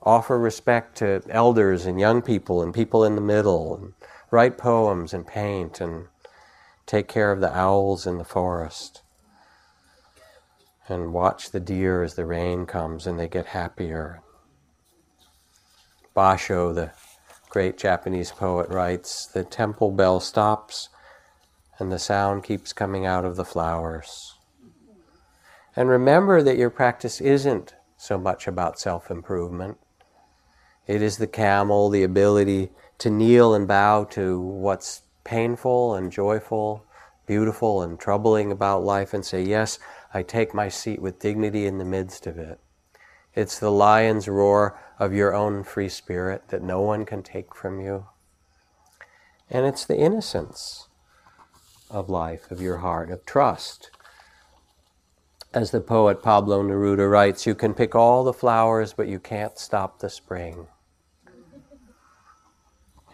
[0.01, 3.93] offer respect to elders and young people and people in the middle and
[4.31, 6.07] write poems and paint and
[6.87, 9.03] take care of the owls in the forest
[10.89, 14.21] and watch the deer as the rain comes and they get happier.
[16.15, 16.91] Basho, the
[17.57, 20.89] great Japanese poet, writes The temple bell stops
[21.79, 24.35] and the sound keeps coming out of the flowers.
[25.75, 29.79] And remember that your practice isn't so much about self improvement.
[30.85, 36.85] It is the camel, the ability to kneel and bow to what's painful and joyful,
[37.25, 39.79] beautiful and troubling about life and say, Yes,
[40.13, 42.59] I take my seat with dignity in the midst of it.
[43.37, 47.79] It's the lion's roar of your own free spirit that no one can take from
[47.79, 48.07] you.
[49.47, 50.87] And it's the innocence
[51.91, 53.91] of life, of your heart, of trust.
[55.53, 59.59] As the poet Pablo Neruda writes, you can pick all the flowers, but you can't
[59.59, 60.65] stop the spring.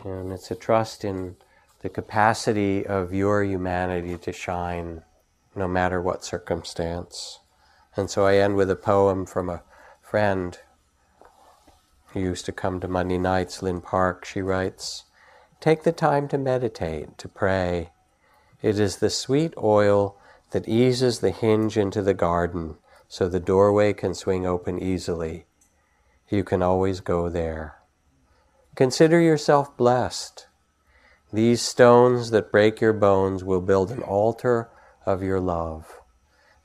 [0.05, 1.35] And it's a trust in
[1.81, 5.01] the capacity of your humanity to shine
[5.53, 7.39] no matter what circumstance.
[7.97, 9.63] And so I end with a poem from a
[10.13, 10.59] friend
[12.09, 14.25] who used to come to Monday nights, Lynn Park.
[14.25, 15.05] She writes,
[15.59, 17.89] Take the time to meditate, to pray.
[18.61, 20.15] It is the sweet oil
[20.51, 22.75] that eases the hinge into the garden
[23.07, 25.47] so the doorway can swing open easily.
[26.29, 27.79] You can always go there.
[28.75, 30.45] Consider yourself blessed.
[31.33, 34.69] These stones that break your bones will build an altar
[35.07, 36.01] of your love.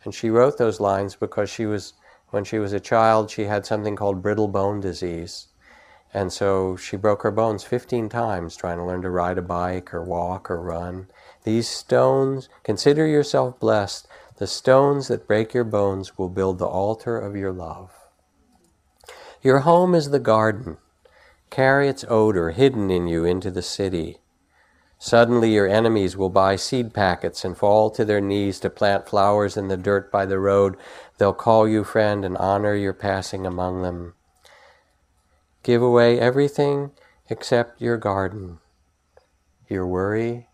[0.05, 1.95] And she wrote those lines because she was,
[2.31, 5.49] when she was a child, she had something called brittle bone disease.
[6.13, 9.93] And so she broke her bones 15 times trying to learn to ride a bike
[9.93, 11.09] or walk or run.
[11.45, 14.09] These stones, consider yourself blessed.
[14.37, 17.93] The stones that break your bones will build the altar of your love.
[19.43, 20.79] Your home is the garden.
[21.51, 24.19] Carry its odor hidden in you into the city.
[24.99, 29.57] Suddenly your enemies will buy seed packets and fall to their knees to plant flowers
[29.57, 30.77] in the dirt by the road.
[31.19, 34.15] They'll call you friend and honor your passing among them.
[35.65, 36.93] Give away everything
[37.29, 38.61] except your garden,
[39.69, 40.47] your worry,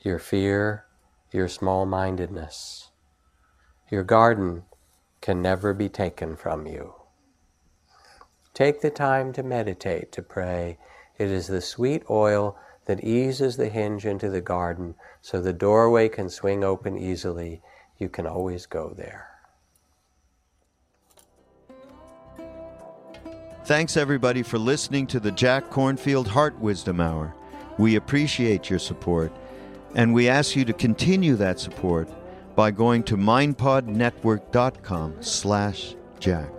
[0.00, 0.86] your fear,
[1.30, 2.90] your small mindedness.
[3.90, 4.64] Your garden
[5.20, 6.94] can never be taken from you.
[8.54, 10.78] Take the time to meditate, to pray.
[11.18, 16.08] It is the sweet oil that eases the hinge into the garden so the doorway
[16.08, 17.62] can swing open easily.
[17.98, 19.31] You can always go there.
[23.64, 27.32] Thanks, everybody, for listening to the Jack Kornfield Heart Wisdom Hour.
[27.78, 29.32] We appreciate your support,
[29.94, 32.08] and we ask you to continue that support
[32.56, 36.50] by going to mindpodnetwork.com slash jack.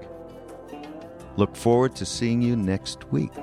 [1.35, 3.33] Look forward to seeing you next week.